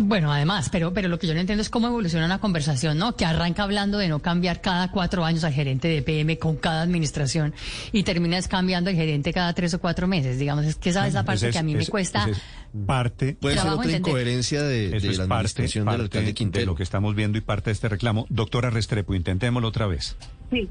Bueno, 0.00 0.32
además, 0.32 0.68
pero, 0.70 0.94
pero 0.94 1.08
lo 1.08 1.18
que 1.18 1.26
yo 1.26 1.34
no 1.34 1.40
entiendo 1.40 1.60
es 1.60 1.68
cómo 1.68 1.86
evoluciona 1.86 2.24
una 2.24 2.38
conversación, 2.38 2.96
¿no? 2.96 3.14
Que 3.14 3.24
arranca 3.26 3.62
hablando 3.64 3.98
de 3.98 4.08
no 4.08 4.20
cambiar 4.20 4.60
cada 4.62 4.90
cuatro 4.90 5.24
años 5.24 5.44
al 5.44 5.52
gerente 5.52 5.88
de 5.88 6.00
PM 6.02 6.38
con 6.38 6.56
cada 6.56 6.80
administración 6.82 7.52
y 7.92 8.02
terminas 8.02 8.48
cambiando 8.48 8.88
el 8.90 8.96
gerente 8.96 9.32
cada 9.32 9.52
tres 9.52 9.74
o 9.74 9.80
cuatro 9.80 10.06
meses. 10.08 10.38
Digamos, 10.38 10.64
es 10.64 10.76
que 10.76 10.90
esa 10.90 11.06
es 11.06 11.12
la 11.14 11.24
parte 11.24 11.48
es- 11.48 11.52
que 11.52 11.58
a 11.58 11.62
mí 11.62 11.74
me 11.74 11.86
cuesta. 11.86 12.26
es 12.28 12.40
parte, 12.86 13.36
Puede 13.38 13.58
ser 13.58 13.70
otra 13.70 13.90
incoherencia 13.90 14.62
de, 14.62 14.88
de 14.88 15.00
la 15.12 15.26
parte, 15.26 15.34
administración 15.34 15.84
del 15.84 15.90
parte 15.92 16.02
alcalde 16.04 16.26
de 16.28 16.34
Quintero. 16.34 16.66
lo 16.66 16.74
que 16.74 16.82
estamos 16.84 17.14
viendo 17.14 17.36
y 17.36 17.42
parte 17.42 17.68
de 17.68 17.72
este 17.72 17.88
reclamo. 17.88 18.26
Doctora 18.30 18.70
Restrepo, 18.70 19.14
intentémoslo 19.14 19.68
otra 19.68 19.86
vez. 19.86 20.16
sí, 20.50 20.70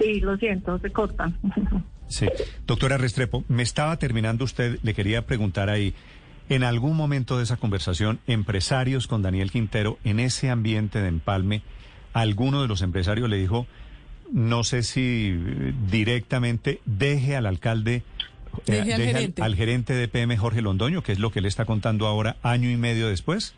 sí, 0.00 0.20
lo 0.20 0.36
siento, 0.38 0.78
se 0.78 0.90
corta. 0.92 1.30
Sí. 2.08 2.26
Doctora 2.66 2.96
Restrepo, 2.96 3.44
me 3.48 3.62
estaba 3.62 3.98
terminando 3.98 4.44
usted, 4.44 4.78
le 4.82 4.94
quería 4.94 5.26
preguntar 5.26 5.68
ahí, 5.68 5.92
en 6.48 6.62
algún 6.62 6.96
momento 6.96 7.36
de 7.36 7.44
esa 7.44 7.56
conversación, 7.56 8.20
empresarios 8.26 9.06
con 9.06 9.22
Daniel 9.22 9.50
Quintero, 9.50 9.98
en 10.04 10.20
ese 10.20 10.50
ambiente 10.50 11.00
de 11.00 11.08
empalme, 11.08 11.62
alguno 12.12 12.62
de 12.62 12.68
los 12.68 12.82
empresarios 12.82 13.28
le 13.28 13.36
dijo, 13.36 13.66
no 14.32 14.64
sé 14.64 14.82
si 14.82 15.34
eh, 15.36 15.74
directamente, 15.90 16.80
deje 16.84 17.36
al 17.36 17.46
alcalde, 17.46 18.02
eh, 18.66 18.72
Deje 18.72 18.94
al 18.94 19.02
gerente. 19.02 19.42
al 19.42 19.54
gerente 19.54 19.94
de 19.94 20.08
PM 20.08 20.36
Jorge 20.36 20.62
Londoño, 20.62 21.02
que 21.02 21.12
es 21.12 21.18
lo 21.18 21.30
que 21.30 21.40
le 21.40 21.48
está 21.48 21.64
contando 21.64 22.06
ahora, 22.06 22.36
año 22.42 22.70
y 22.70 22.76
medio 22.76 23.08
después. 23.08 23.54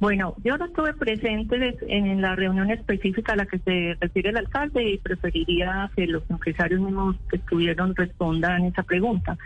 Bueno, 0.00 0.34
yo 0.42 0.56
no 0.56 0.64
estuve 0.64 0.94
presente 0.94 1.76
en 1.88 2.22
la 2.22 2.34
reunión 2.34 2.70
específica 2.70 3.34
a 3.34 3.36
la 3.36 3.46
que 3.46 3.58
se 3.58 3.96
refiere 4.00 4.30
el 4.30 4.38
alcalde 4.38 4.92
y 4.92 4.98
preferiría 4.98 5.90
que 5.94 6.06
los 6.06 6.22
empresarios 6.30 6.80
mismos 6.80 7.16
que 7.28 7.36
estuvieron 7.36 7.94
respondan 7.94 8.64
esa 8.64 8.82
pregunta. 8.82 9.36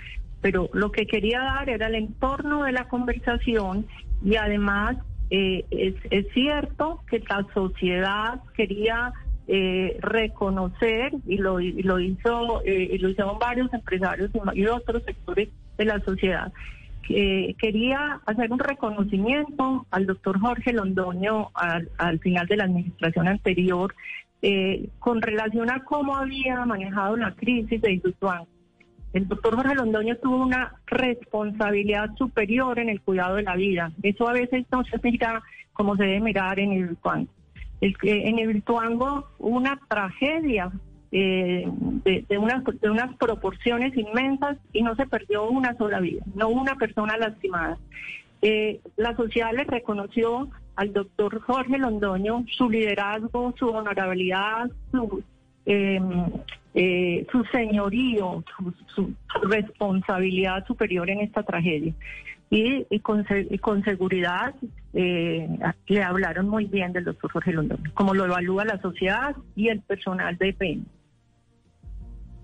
Pero 0.44 0.68
lo 0.74 0.92
que 0.92 1.06
quería 1.06 1.40
dar 1.40 1.70
era 1.70 1.86
el 1.86 1.94
entorno 1.94 2.64
de 2.64 2.72
la 2.72 2.86
conversación 2.86 3.86
y 4.22 4.36
además 4.36 4.98
eh, 5.30 5.64
es, 5.70 6.26
cierto 6.34 7.00
que 7.08 7.20
la 7.20 7.46
sociedad 7.54 8.42
quería 8.54 9.14
eh, 9.48 9.96
reconocer 10.00 11.12
y 11.26 11.38
lo, 11.38 11.60
hizo 11.60 12.60
eh, 12.62 12.94
lo 13.00 13.08
hicieron 13.08 13.38
varios 13.38 13.72
empresarios 13.72 14.30
y 14.52 14.66
otros 14.66 15.02
sectores 15.04 15.48
de 15.78 15.84
la 15.86 15.98
sociedad 16.00 16.52
que 17.08 17.56
quería 17.58 18.20
hacer 18.26 18.52
un 18.52 18.58
reconocimiento 18.58 19.86
al 19.90 20.04
doctor 20.04 20.38
Jorge 20.40 20.74
Londoño 20.74 21.52
al, 21.54 21.88
al 21.96 22.18
final 22.18 22.46
de 22.48 22.56
la 22.58 22.64
administración 22.64 23.28
anterior 23.28 23.94
con 24.98 25.22
relación 25.22 25.70
a 25.70 25.84
cómo 25.84 26.14
había 26.14 26.66
manejado 26.66 27.16
la 27.16 27.34
crisis 27.34 27.80
de 27.80 27.92
Ituango. 27.94 28.53
El 29.14 29.28
doctor 29.28 29.54
Jorge 29.54 29.76
Londoño 29.76 30.16
tuvo 30.16 30.44
una 30.44 30.74
responsabilidad 30.86 32.10
superior 32.16 32.80
en 32.80 32.88
el 32.88 33.00
cuidado 33.00 33.36
de 33.36 33.44
la 33.44 33.54
vida. 33.54 33.92
Eso 34.02 34.28
a 34.28 34.32
veces 34.32 34.66
no 34.72 34.84
se 34.84 34.98
mira 35.02 35.40
como 35.72 35.96
se 35.96 36.02
debe 36.02 36.20
mirar 36.20 36.58
en 36.58 36.72
el 37.80 37.98
que 37.98 38.28
en 38.28 38.38
el 38.40 38.56
Ituango 38.56 39.28
hubo 39.38 39.56
una 39.56 39.78
tragedia 39.88 40.72
eh, 41.12 41.64
de, 42.04 42.38
unas, 42.38 43.16
proporciones 43.16 43.96
inmensas 43.96 44.56
y 44.72 44.82
no 44.82 44.96
se 44.96 45.06
perdió 45.06 45.48
una 45.48 45.76
sola 45.76 46.00
vida, 46.00 46.24
no 46.34 46.48
una 46.48 46.74
persona 46.74 47.16
lastimada. 47.16 47.78
Eh, 48.42 48.80
la 48.96 49.14
sociedad 49.14 49.52
le 49.52 49.62
reconoció 49.62 50.48
al 50.74 50.92
doctor 50.92 51.40
Jorge 51.40 51.78
Londoño 51.78 52.44
su 52.56 52.68
liderazgo, 52.68 53.54
su 53.56 53.68
honorabilidad, 53.68 54.70
su, 54.90 55.22
eh, 55.66 56.00
eh, 56.74 57.26
su 57.30 57.44
señorío, 57.44 58.44
su, 58.56 58.74
su- 58.94 59.14
responsabilidad 59.48 60.66
superior 60.66 61.08
en 61.08 61.20
esta 61.20 61.42
tragedia. 61.42 61.92
Y, 62.50 62.86
y 62.90 63.00
con, 63.00 63.24
y 63.50 63.58
con 63.58 63.82
seguridad 63.84 64.54
eh, 64.92 65.48
le 65.86 66.02
hablaron 66.02 66.48
muy 66.48 66.66
bien 66.66 66.92
del 66.92 67.04
doctor 67.04 67.32
Jorge 67.32 67.52
Londoño, 67.52 67.90
como 67.94 68.14
lo 68.14 68.26
evalúa 68.26 68.64
la 68.64 68.80
sociedad 68.80 69.34
y 69.56 69.68
el 69.68 69.80
personal 69.80 70.36
de 70.36 70.52
PM. 70.52 70.82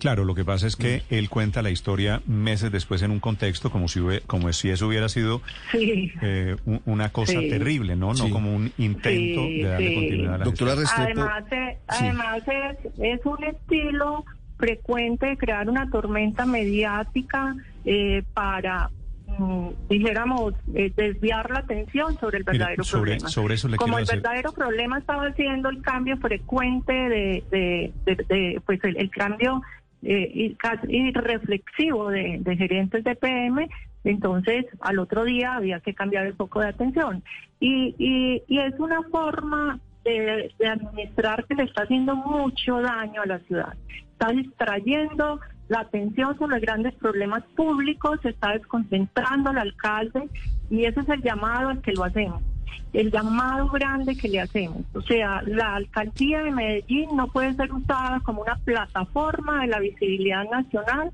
Claro, 0.01 0.25
lo 0.25 0.35
que 0.35 0.45
pasa 0.45 0.67
es 0.67 0.75
que 0.77 1.03
él 1.11 1.29
cuenta 1.29 1.63
la 1.63 1.71
historia 1.71 2.23
meses 2.27 2.73
después 2.73 3.03
en 3.03 3.11
un 3.13 3.21
contexto 3.21 3.71
como 3.71 3.87
si, 3.87 4.01
hubie- 4.01 4.23
como 4.27 4.53
si 4.53 4.71
eso 4.71 4.89
hubiera 4.89 5.09
sido 5.09 5.43
Sí. 5.71 6.11
eh, 6.23 6.57
un- 6.65 6.81
una 6.87 7.11
cosa 7.11 7.39
Sí. 7.39 7.49
terrible, 7.51 7.95
¿no? 7.97 8.15
No 8.15 8.31
como 8.31 8.55
un 8.57 8.73
intento 8.79 9.43
Sí, 9.43 9.63
de 9.63 9.69
darle 9.69 9.89
sí. 9.89 9.95
continuidad 9.95 10.35
a 10.35 10.39
la 10.39 10.45
Doctora. 10.45 10.75
Restrepo, 10.75 11.03
Además, 11.21 11.45
eh, 11.53 11.79
sí. 11.91 11.97
además 12.05 12.43
es, 12.49 12.93
es 12.99 13.27
un 13.27 13.45
estilo 13.45 14.25
frecuente 14.59 15.27
de 15.27 15.37
crear 15.37 15.69
una 15.69 15.89
tormenta 15.91 16.47
mediática 16.47 17.55
eh, 17.85 18.23
para, 18.35 18.91
mm, 19.39 19.69
dijéramos, 19.89 20.53
eh, 20.75 20.93
desviar 20.97 21.51
la 21.51 21.61
atención 21.61 22.19
sobre 22.19 22.39
el 22.39 22.45
Mire, 22.45 22.59
verdadero 22.59 22.85
sobre- 22.85 23.13
problema. 23.13 23.29
sobre 23.31 23.55
eso 23.55 23.69
le 23.69 23.77
Como 23.79 23.97
el 23.99 24.05
hacer- 24.05 24.17
verdadero 24.17 24.53
problema 24.53 24.99
estaba 24.99 25.33
siendo 25.35 25.69
el 25.71 25.81
cambio 25.83 26.17
frecuente 26.19 26.93
de, 26.93 27.45
de, 27.51 27.93
de- 28.07 28.25
de, 28.29 28.61
pues 28.67 28.83
el, 28.85 28.97
el 28.99 29.11
cambio 29.11 29.63
eh, 30.03 30.57
irreflexivo 30.89 32.09
de, 32.11 32.39
de 32.41 32.57
gerentes 32.57 33.05
de 33.05 33.15
PM, 33.15 33.69
entonces 34.05 34.67
al 34.81 34.99
otro 34.99 35.25
día 35.25 35.55
había 35.55 35.81
que 35.81 35.95
cambiar 35.95 36.27
el 36.27 36.35
foco 36.35 36.61
de 36.61 36.69
atención. 36.69 37.23
Y, 37.59 37.95
y, 37.99 38.43
y 38.49 38.59
es 38.59 38.79
una 38.79 39.03
forma 39.11 39.79
de, 40.05 40.53
de 40.59 40.67
administrar 40.67 41.45
que 41.45 41.55
le 41.55 41.65
está 41.65 41.83
haciendo 41.83 42.17
mucho 42.17 42.81
daño 42.81 43.23
a 43.23 43.27
la 43.27 43.39
ciudad. 43.41 43.75
Está 44.13 44.29
distrayendo 44.29 45.41
la 45.69 45.81
atención 45.81 46.37
sobre 46.39 46.61
grandes 46.61 46.95
problemas 46.95 47.45
públicos, 47.55 48.19
se 48.23 48.31
está 48.31 48.53
desconcentrando 48.53 49.51
al 49.51 49.59
alcalde 49.59 50.29
y 50.71 50.85
ese 50.85 51.01
es 51.01 51.09
el 51.09 51.23
llamado 51.23 51.69
al 51.69 51.81
que 51.83 51.93
lo 51.93 52.05
hacemos 52.05 52.43
el 52.93 53.11
llamado 53.11 53.69
grande 53.69 54.17
que 54.17 54.29
le 54.29 54.41
hacemos. 54.41 54.83
O 54.95 55.03
sea, 55.03 55.43
la 55.47 55.77
alcaldía 55.77 56.43
de 56.43 56.51
Medellín 56.51 57.17
no 57.17 57.29
puede 57.29 57.55
ser 57.55 57.73
usada 57.73 58.21
como 58.21 58.43
una 58.43 58.57
plataforma 58.57 59.63
de 59.63 59.69
la 59.69 59.79
visibilidad 59.79 60.45
nacional 60.51 61.13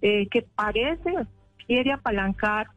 eh, 0.00 0.26
que 0.28 0.42
parece 0.42 1.12
quiere 1.66 1.92
apalancar 1.92 2.68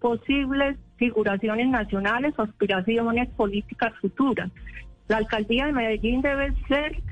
posibles 0.00 0.78
figuraciones 0.96 1.68
nacionales 1.68 2.34
o 2.38 2.42
aspiraciones 2.42 3.28
políticas 3.30 3.92
futuras. 4.00 4.50
La 5.08 5.18
alcaldía 5.18 5.66
de 5.66 5.72
Medellín 5.72 6.22
debe 6.22 6.54
ser 6.68 7.02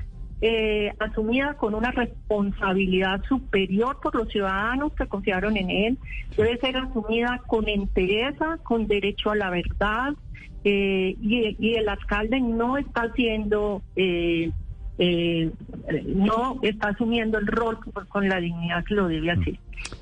eh, 0.41 0.91
asumida 0.99 1.55
con 1.55 1.75
una 1.75 1.91
responsabilidad 1.91 3.21
superior 3.23 3.99
por 4.01 4.15
los 4.15 4.29
ciudadanos 4.29 4.93
que 4.93 5.07
confiaron 5.07 5.55
en 5.55 5.69
él, 5.69 5.97
debe 6.35 6.57
ser 6.57 6.77
asumida 6.77 7.41
con 7.47 7.69
entereza, 7.69 8.57
con 8.63 8.87
derecho 8.87 9.31
a 9.31 9.35
la 9.35 9.49
verdad, 9.49 10.13
eh, 10.65 11.15
y, 11.21 11.55
y 11.59 11.75
el 11.75 11.87
alcalde 11.87 12.41
no 12.41 12.77
está 12.77 13.03
haciendo, 13.03 13.83
eh, 13.95 14.51
eh, 14.97 15.51
no 16.07 16.59
está 16.63 16.89
asumiendo 16.89 17.37
el 17.37 17.45
rol 17.45 17.79
con, 17.79 18.05
con 18.07 18.27
la 18.27 18.39
dignidad 18.39 18.83
que 18.83 18.95
lo 18.95 19.07
debe 19.07 19.29
hacer. 19.31 19.59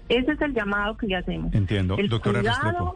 Ese 0.07 0.31
es 0.31 0.41
el 0.41 0.53
llamado 0.53 0.95
que 0.97 1.07
le 1.07 1.17
hacemos. 1.17 1.53
Entiendo. 1.53 1.97
El 1.97 2.07
Doctora 2.07 2.39
cuidado 2.39 2.95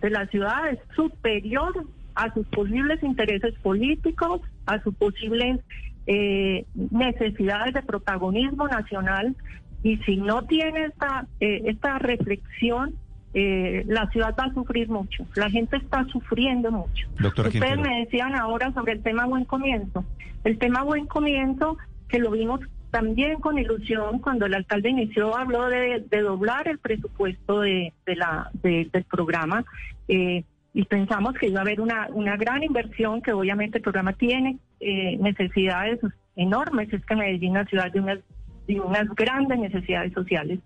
de 0.00 0.10
la 0.10 0.26
ciudad 0.28 0.70
es 0.70 0.78
superior 0.94 1.86
a 2.14 2.32
sus 2.34 2.46
posibles 2.46 3.02
intereses 3.02 3.54
políticos, 3.62 4.40
a 4.66 4.80
sus 4.82 4.94
posibles 4.94 5.60
eh, 6.06 6.66
necesidades 6.74 7.74
de 7.74 7.82
protagonismo 7.82 8.68
nacional. 8.68 9.34
Y 9.82 9.96
si 9.98 10.16
no 10.16 10.42
tiene 10.42 10.84
esta, 10.84 11.26
eh, 11.40 11.62
esta 11.66 11.98
reflexión, 11.98 12.94
eh, 13.34 13.84
la 13.86 14.08
ciudad 14.10 14.34
va 14.38 14.44
a 14.44 14.54
sufrir 14.54 14.88
mucho. 14.88 15.26
La 15.34 15.50
gente 15.50 15.76
está 15.76 16.04
sufriendo 16.06 16.70
mucho. 16.70 17.08
Ustedes 17.22 17.78
me 17.78 18.00
decían 18.00 18.34
ahora 18.34 18.72
sobre 18.72 18.92
el 18.94 19.02
tema 19.02 19.26
buen 19.26 19.44
comienzo. 19.44 20.04
El 20.44 20.58
tema 20.58 20.82
buen 20.82 21.06
comienzo, 21.06 21.76
que 22.08 22.18
lo 22.18 22.30
vimos 22.30 22.60
también 22.90 23.38
con 23.40 23.58
ilusión 23.58 24.18
cuando 24.20 24.46
el 24.46 24.54
alcalde 24.54 24.90
inició, 24.90 25.36
habló 25.36 25.68
de, 25.68 26.04
doblar 26.10 26.68
el 26.68 26.78
presupuesto 26.78 27.60
de, 27.60 27.92
la, 28.06 28.50
del 28.62 29.04
programa. 29.10 29.64
Eh, 30.08 30.44
y 30.72 30.84
pensamos 30.84 31.34
que 31.34 31.48
iba 31.48 31.58
a 31.58 31.62
haber 31.62 31.80
una, 31.80 32.08
una 32.12 32.36
gran 32.36 32.62
inversión, 32.62 33.20
que 33.20 33.32
obviamente 33.32 33.78
el 33.78 33.82
programa 33.82 34.12
tiene 34.12 34.58
eh, 34.80 35.16
necesidades 35.18 35.98
enormes. 36.36 36.92
Es 36.92 37.04
que 37.04 37.16
Medellín 37.16 37.56
es 37.56 37.60
una 37.60 37.66
ciudad 37.66 37.92
de 37.92 38.00
unas, 38.00 38.18
de 38.66 38.80
unas 38.80 39.08
grandes 39.14 39.58
necesidades 39.58 40.12
sociales. 40.12 40.60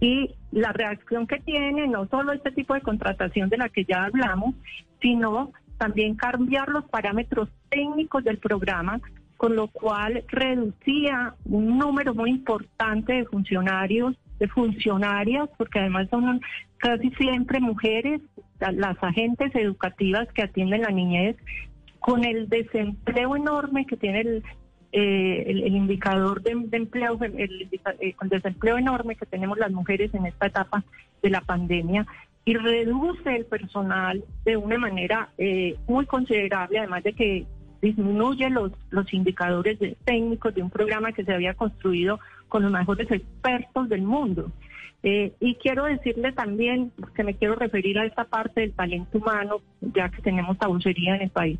Y 0.00 0.34
la 0.52 0.72
reacción 0.72 1.26
que 1.26 1.40
tiene, 1.40 1.88
no 1.88 2.06
solo 2.08 2.32
este 2.32 2.52
tipo 2.52 2.74
de 2.74 2.80
contratación 2.82 3.48
de 3.48 3.58
la 3.58 3.68
que 3.68 3.84
ya 3.84 4.04
hablamos, 4.04 4.54
sino 5.00 5.52
también 5.76 6.14
cambiar 6.14 6.68
los 6.68 6.84
parámetros 6.84 7.48
técnicos 7.68 8.24
del 8.24 8.38
programa 8.38 9.00
con 9.38 9.54
lo 9.54 9.68
cual 9.68 10.24
reducía 10.26 11.34
un 11.44 11.78
número 11.78 12.12
muy 12.12 12.30
importante 12.30 13.12
de 13.12 13.24
funcionarios, 13.24 14.16
de 14.40 14.48
funcionarias, 14.48 15.48
porque 15.56 15.78
además 15.78 16.08
son 16.10 16.40
casi 16.76 17.10
siempre 17.12 17.60
mujeres, 17.60 18.20
las 18.58 18.96
agentes 19.00 19.54
educativas 19.54 20.26
que 20.34 20.42
atienden 20.42 20.82
la 20.82 20.90
niñez, 20.90 21.36
con 22.00 22.24
el 22.24 22.48
desempleo 22.48 23.36
enorme 23.36 23.86
que 23.86 23.96
tiene 23.96 24.20
el, 24.22 24.42
eh, 24.92 25.44
el, 25.46 25.74
indicador 25.74 26.42
de, 26.42 26.52
empleo, 26.72 27.18
el, 27.20 27.68
eh, 28.00 28.14
desempleo 28.24 28.78
enorme 28.78 29.16
que 29.16 29.26
tenemos 29.26 29.58
las 29.58 29.70
mujeres 29.70 30.14
en 30.14 30.26
esta 30.26 30.46
etapa 30.46 30.84
de 31.22 31.30
la 31.30 31.40
pandemia 31.42 32.06
y 32.44 32.54
reduce 32.54 33.36
el 33.36 33.44
personal 33.44 34.24
de 34.44 34.56
una 34.56 34.78
manera 34.78 35.28
eh, 35.36 35.76
muy 35.86 36.06
considerable, 36.06 36.78
además 36.78 37.02
de 37.04 37.12
que 37.12 37.46
disminuye 37.82 38.48
los, 38.48 38.72
los 38.90 39.12
indicadores 39.12 39.78
técnicos 40.04 40.54
de 40.54 40.62
un 40.62 40.70
programa 40.70 41.12
que 41.12 41.24
se 41.24 41.34
había 41.34 41.54
construido 41.54 42.18
con 42.48 42.62
los 42.62 42.72
mejores 42.72 43.10
expertos 43.10 43.88
del 43.88 44.02
mundo. 44.02 44.50
Eh, 45.02 45.32
y 45.38 45.54
quiero 45.56 45.84
decirle 45.84 46.32
también 46.32 46.90
que 47.14 47.22
me 47.22 47.34
quiero 47.34 47.54
referir 47.54 47.98
a 47.98 48.04
esta 48.04 48.24
parte 48.24 48.62
del 48.62 48.72
talento 48.72 49.18
humano, 49.18 49.60
ya 49.80 50.08
que 50.08 50.22
tenemos 50.22 50.58
tabucería 50.58 51.16
en 51.16 51.22
el 51.22 51.30
país. 51.30 51.58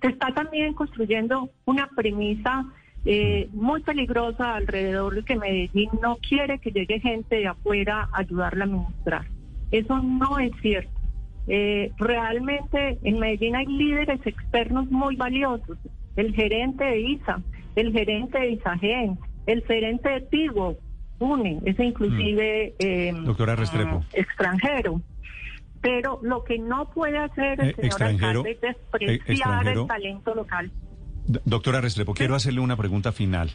Se 0.00 0.08
está 0.08 0.32
también 0.32 0.74
construyendo 0.74 1.50
una 1.64 1.88
premisa 1.88 2.64
eh, 3.04 3.48
muy 3.52 3.82
peligrosa 3.82 4.56
alrededor 4.56 5.14
de 5.14 5.22
que 5.22 5.36
Medellín 5.36 5.90
no 6.02 6.16
quiere 6.16 6.58
que 6.58 6.70
llegue 6.70 7.00
gente 7.00 7.36
de 7.36 7.46
afuera 7.46 8.08
a 8.12 8.20
ayudarla 8.20 8.64
a 8.64 8.68
administrar. 8.68 9.26
Eso 9.70 9.98
no 10.02 10.38
es 10.38 10.52
cierto. 10.60 10.90
Eh, 11.46 11.92
realmente 11.98 12.98
en 13.02 13.18
Medellín 13.18 13.56
hay 13.56 13.66
líderes 13.66 14.20
externos 14.26 14.90
muy 14.90 15.16
valiosos. 15.16 15.78
El 16.16 16.34
gerente 16.34 16.84
de 16.84 17.00
ISA, 17.00 17.42
el 17.76 17.92
gerente 17.92 18.38
de 18.38 18.50
ISAGEN, 18.52 19.18
el 19.46 19.64
gerente 19.64 20.08
de 20.08 20.20
Tigo, 20.22 20.76
UNE, 21.18 21.60
ese 21.64 21.84
inclusive 21.84 22.74
mm. 22.78 22.82
eh, 22.84 23.14
Doctora 23.24 23.56
Restrepo. 23.56 24.04
extranjero. 24.12 25.00
Pero 25.80 26.20
lo 26.22 26.44
que 26.44 26.58
no 26.58 26.90
puede 26.90 27.18
hacer 27.18 27.60
el 27.60 27.70
eh, 27.70 27.74
señor 27.74 28.02
alcalde 28.02 28.50
es 28.50 28.60
despreciar 28.60 29.66
el 29.66 29.86
talento 29.86 30.34
local. 30.34 30.70
Doctora 31.26 31.80
Restrepo, 31.80 32.14
quiero 32.14 32.34
hacerle 32.34 32.60
una 32.60 32.76
pregunta 32.76 33.12
final. 33.12 33.50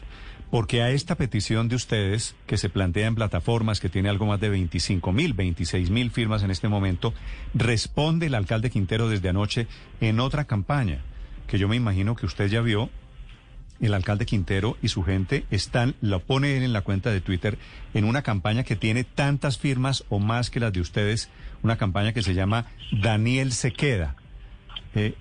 Porque 0.50 0.80
a 0.82 0.90
esta 0.90 1.16
petición 1.16 1.68
de 1.68 1.74
ustedes, 1.74 2.36
que 2.46 2.56
se 2.56 2.68
plantea 2.68 3.08
en 3.08 3.16
plataformas, 3.16 3.80
que 3.80 3.88
tiene 3.88 4.08
algo 4.08 4.26
más 4.26 4.40
de 4.40 4.48
25 4.48 5.12
mil, 5.12 5.34
26 5.34 5.90
mil 5.90 6.10
firmas 6.10 6.44
en 6.44 6.52
este 6.52 6.68
momento, 6.68 7.12
responde 7.52 8.26
el 8.26 8.34
alcalde 8.34 8.70
Quintero 8.70 9.08
desde 9.08 9.28
anoche 9.28 9.66
en 10.00 10.20
otra 10.20 10.44
campaña, 10.44 11.00
que 11.48 11.58
yo 11.58 11.68
me 11.68 11.76
imagino 11.76 12.14
que 12.14 12.26
usted 12.26 12.46
ya 12.46 12.60
vio. 12.60 12.90
El 13.80 13.94
alcalde 13.94 14.26
Quintero 14.26 14.76
y 14.82 14.88
su 14.88 15.02
gente 15.02 15.44
están, 15.50 15.94
lo 16.00 16.20
pone 16.20 16.56
en 16.56 16.72
la 16.72 16.80
cuenta 16.82 17.10
de 17.10 17.20
Twitter, 17.20 17.58
en 17.94 18.04
una 18.04 18.22
campaña 18.22 18.64
que 18.64 18.76
tiene 18.76 19.04
tantas 19.04 19.58
firmas 19.58 20.04
o 20.08 20.18
más 20.18 20.50
que 20.50 20.60
las 20.60 20.72
de 20.72 20.80
ustedes, 20.80 21.28
una 21.62 21.76
campaña 21.76 22.12
que 22.12 22.22
se 22.22 22.34
llama 22.34 22.66
Daniel 22.90 23.52
se 23.52 23.72
queda. 23.72 24.16
Eh, 24.94 25.14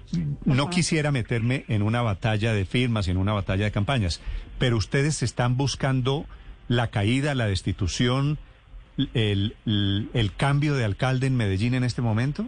no 0.46 0.70
quisiera 0.70 1.12
meterme 1.12 1.66
en 1.68 1.82
una 1.82 2.02
batalla 2.02 2.54
de 2.54 2.66
firmas 2.66 3.08
y 3.08 3.12
en 3.12 3.18
una 3.18 3.34
batalla 3.34 3.66
de 3.66 3.72
campañas, 3.72 4.22
pero 4.58 4.78
ustedes 4.78 5.22
están 5.22 5.58
buscando 5.58 6.26
la 6.70 6.88
caída, 6.88 7.36
la 7.36 7.48
destitución, 7.48 8.40
el, 9.14 10.32
cambio 10.38 10.76
de 10.76 10.86
alcalde 10.86 11.28
en 11.28 11.36
Medellín 11.36 11.74
en 11.74 11.84
este 11.84 12.02
momento. 12.02 12.48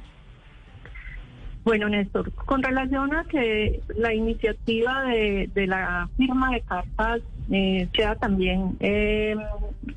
Bueno, 1.68 1.90
Néstor, 1.90 2.32
con 2.32 2.64
relación 2.64 3.14
a 3.14 3.26
que 3.26 3.82
la 3.98 4.14
iniciativa 4.14 5.04
de, 5.04 5.68
la 5.68 6.08
firma 6.16 6.52
de 6.52 6.62
cartas 6.62 7.20
eh, 7.52 7.90
sea 7.94 8.16
también, 8.16 8.78
eh, 8.80 9.36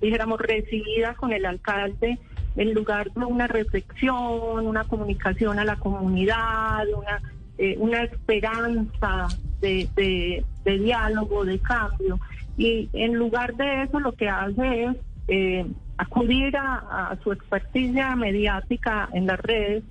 dijéramos, 0.00 0.40
recibida 0.40 1.14
con 1.14 1.32
el 1.32 1.46
alcalde, 1.46 2.18
en 2.56 2.74
lugar 2.74 3.12
de 3.12 3.24
una 3.24 3.46
reflexión, 3.46 4.66
una 4.66 4.82
comunicación 4.82 5.60
a 5.60 5.64
la 5.64 5.76
comunidad, 5.76 6.88
una, 6.88 7.22
eh, 7.56 7.76
una 7.78 8.02
esperanza 8.02 9.28
de, 9.60 10.42
diálogo, 10.64 11.44
de 11.44 11.60
cambio. 11.60 12.18
Y 12.58 12.88
en 12.94 13.14
lugar 13.14 13.54
de 13.54 13.84
eso 13.84 14.00
lo 14.00 14.10
que 14.10 14.28
hace 14.28 14.86
es 14.86 14.96
eh, 15.28 15.66
acudir 15.98 16.56
a, 16.56 17.16
su 17.22 17.30
experticia 17.30 18.16
mediática 18.16 19.08
en 19.12 19.28
las 19.28 19.38
redes. 19.38 19.84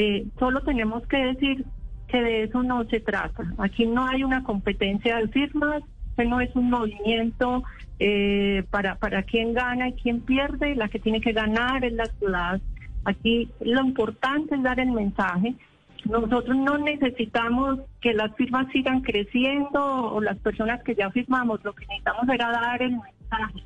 Eh, 0.00 0.28
solo 0.38 0.60
tenemos 0.60 1.04
que 1.08 1.16
decir 1.16 1.64
que 2.06 2.22
de 2.22 2.44
eso 2.44 2.62
no 2.62 2.84
se 2.84 3.00
trata. 3.00 3.42
Aquí 3.58 3.84
no 3.84 4.06
hay 4.06 4.22
una 4.22 4.44
competencia 4.44 5.16
de 5.16 5.26
firmas, 5.26 5.82
no 6.16 6.40
es 6.40 6.54
un 6.54 6.70
movimiento 6.70 7.64
eh, 7.98 8.62
para, 8.70 8.94
para 8.94 9.24
quién 9.24 9.54
gana 9.54 9.88
y 9.88 9.94
quién 9.94 10.20
pierde, 10.20 10.76
la 10.76 10.88
que 10.88 11.00
tiene 11.00 11.20
que 11.20 11.32
ganar 11.32 11.84
es 11.84 11.94
la 11.94 12.06
ciudad. 12.06 12.60
Aquí 13.06 13.50
lo 13.58 13.80
importante 13.84 14.54
es 14.54 14.62
dar 14.62 14.78
el 14.78 14.92
mensaje. 14.92 15.56
Nosotros 16.04 16.56
no 16.56 16.78
necesitamos 16.78 17.80
que 18.00 18.14
las 18.14 18.32
firmas 18.36 18.70
sigan 18.70 19.00
creciendo 19.00 19.82
o 19.82 20.20
las 20.20 20.38
personas 20.38 20.80
que 20.84 20.94
ya 20.94 21.10
firmamos, 21.10 21.64
lo 21.64 21.72
que 21.72 21.86
necesitamos 21.86 22.28
era 22.28 22.52
dar 22.52 22.80
el 22.82 22.92
mensaje. 22.92 23.64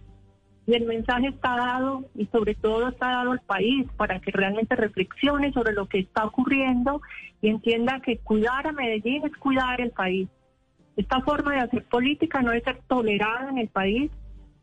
Y 0.67 0.75
el 0.75 0.87
mensaje 0.87 1.29
está 1.29 1.57
dado 1.57 2.05
y 2.15 2.27
sobre 2.27 2.55
todo 2.55 2.89
está 2.89 3.09
dado 3.09 3.33
al 3.33 3.41
país 3.41 3.87
para 3.97 4.21
que 4.21 4.31
realmente 4.31 4.77
reflexione 4.77 5.53
sobre 5.53 5.73
lo 5.73 5.87
que 5.87 5.99
está 5.99 6.25
ocurriendo 6.25 7.03
y 7.41 7.49
entienda 7.49 8.01
que 8.01 8.19
cuidar 8.19 8.67
a 8.67 8.73
Medellín 8.73 9.27
es 9.27 9.37
cuidar 9.37 9.81
el 9.81 9.91
país. 9.91 10.29
Esta 10.97 11.21
forma 11.23 11.53
de 11.55 11.61
hacer 11.61 11.85
política 11.85 12.43
no 12.43 12.51
debe 12.51 12.63
ser 12.63 12.81
tolerada 12.87 13.51
en 13.51 13.59
el 13.59 13.69
país 13.69 14.11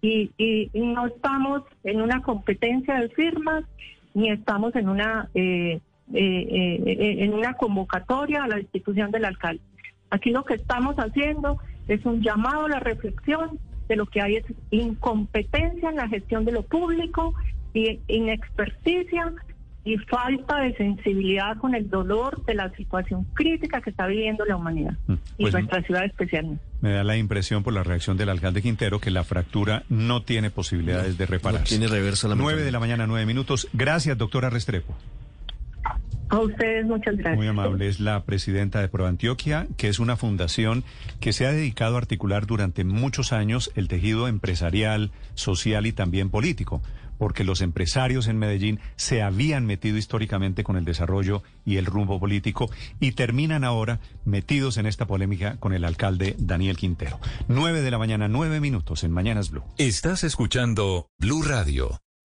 y, 0.01 0.31
no 0.73 1.07
estamos 1.07 1.63
en 1.83 2.01
una 2.01 2.21
competencia 2.21 2.95
de 2.95 3.09
firmas 3.09 3.65
ni 4.13 4.29
estamos 4.29 4.75
en 4.75 4.87
una 4.87 5.29
eh, 5.33 5.81
eh, 6.13 6.81
eh, 6.85 7.15
en 7.19 7.33
una 7.33 7.53
convocatoria 7.53 8.43
a 8.43 8.47
la 8.47 8.59
institución 8.59 9.11
del 9.11 9.25
alcalde. 9.25 9.61
Aquí 10.09 10.31
lo 10.31 10.43
que 10.43 10.55
estamos 10.55 10.95
haciendo 10.95 11.59
es 11.87 12.03
un 12.05 12.21
llamado 12.21 12.65
a 12.65 12.69
la 12.69 12.79
reflexión 12.79 13.59
de 13.89 13.97
lo 13.97 14.05
que 14.05 14.21
hay 14.21 14.37
es 14.37 14.45
incompetencia 14.71 15.89
en 15.89 15.97
la 15.97 16.07
gestión 16.07 16.45
de 16.45 16.53
lo 16.53 16.63
público 16.63 17.33
y 17.73 17.99
inexperticia 18.07 19.33
y 19.83 19.97
falta 19.97 20.61
de 20.61 20.75
sensibilidad 20.75 21.57
con 21.57 21.73
el 21.73 21.89
dolor 21.89 22.45
de 22.45 22.53
la 22.53 22.69
situación 22.75 23.25
crítica 23.33 23.81
que 23.81 23.89
está 23.89 24.07
viviendo 24.07 24.45
la 24.45 24.55
humanidad 24.55 24.93
mm, 25.07 25.13
y 25.37 25.43
pues 25.43 25.53
nuestra 25.53 25.81
ciudad 25.83 26.05
especialmente. 26.05 26.63
Me 26.81 26.91
da 26.91 27.03
la 27.03 27.17
impresión 27.17 27.63
por 27.63 27.73
la 27.73 27.83
reacción 27.83 28.15
del 28.15 28.29
alcalde 28.29 28.61
Quintero 28.61 28.99
que 28.99 29.09
la 29.09 29.23
fractura 29.23 29.83
no 29.89 30.21
tiene 30.21 30.51
posibilidades 30.51 31.17
de 31.17 31.25
reparar. 31.25 31.63
tiene 31.63 31.87
reversa 31.87 32.27
la 32.27 32.35
9 32.35 32.61
de 32.61 32.71
la 32.71 32.79
mañana, 32.79 33.07
nueve 33.07 33.25
minutos. 33.25 33.67
Gracias, 33.73 34.17
doctora 34.17 34.49
Restrepo. 34.49 34.95
A 36.29 36.39
ustedes 36.39 36.85
muchas 36.85 37.15
gracias. 37.17 37.37
Muy 37.37 37.47
amable. 37.47 37.87
Es 37.87 37.99
la 37.99 38.23
presidenta 38.23 38.81
de 38.81 38.87
ProAntioquia, 38.87 39.67
que 39.77 39.87
es 39.87 39.99
una 39.99 40.15
fundación 40.15 40.83
que 41.19 41.33
se 41.33 41.47
ha 41.47 41.51
dedicado 41.51 41.95
a 41.95 41.99
articular 41.99 42.45
durante 42.45 42.83
muchos 42.83 43.33
años 43.33 43.71
el 43.75 43.87
tejido 43.87 44.27
empresarial, 44.27 45.11
social 45.33 45.87
y 45.87 45.91
también 45.91 46.29
político, 46.29 46.81
porque 47.17 47.43
los 47.43 47.61
empresarios 47.61 48.27
en 48.27 48.37
Medellín 48.37 48.79
se 48.95 49.21
habían 49.23 49.65
metido 49.65 49.97
históricamente 49.97 50.63
con 50.63 50.77
el 50.77 50.85
desarrollo 50.85 51.43
y 51.65 51.77
el 51.77 51.85
rumbo 51.85 52.19
político 52.19 52.69
y 52.99 53.11
terminan 53.13 53.63
ahora 53.63 53.99
metidos 54.23 54.77
en 54.77 54.85
esta 54.85 55.07
polémica 55.07 55.57
con 55.57 55.73
el 55.73 55.83
alcalde 55.83 56.35
Daniel 56.37 56.77
Quintero. 56.77 57.19
Nueve 57.47 57.81
de 57.81 57.91
la 57.91 57.97
mañana, 57.97 58.27
nueve 58.27 58.59
minutos 58.59 59.03
en 59.03 59.11
Mañanas 59.11 59.49
Blue. 59.49 59.63
Estás 59.77 60.23
escuchando 60.23 61.07
Blue 61.19 61.41
Radio. 61.41 61.99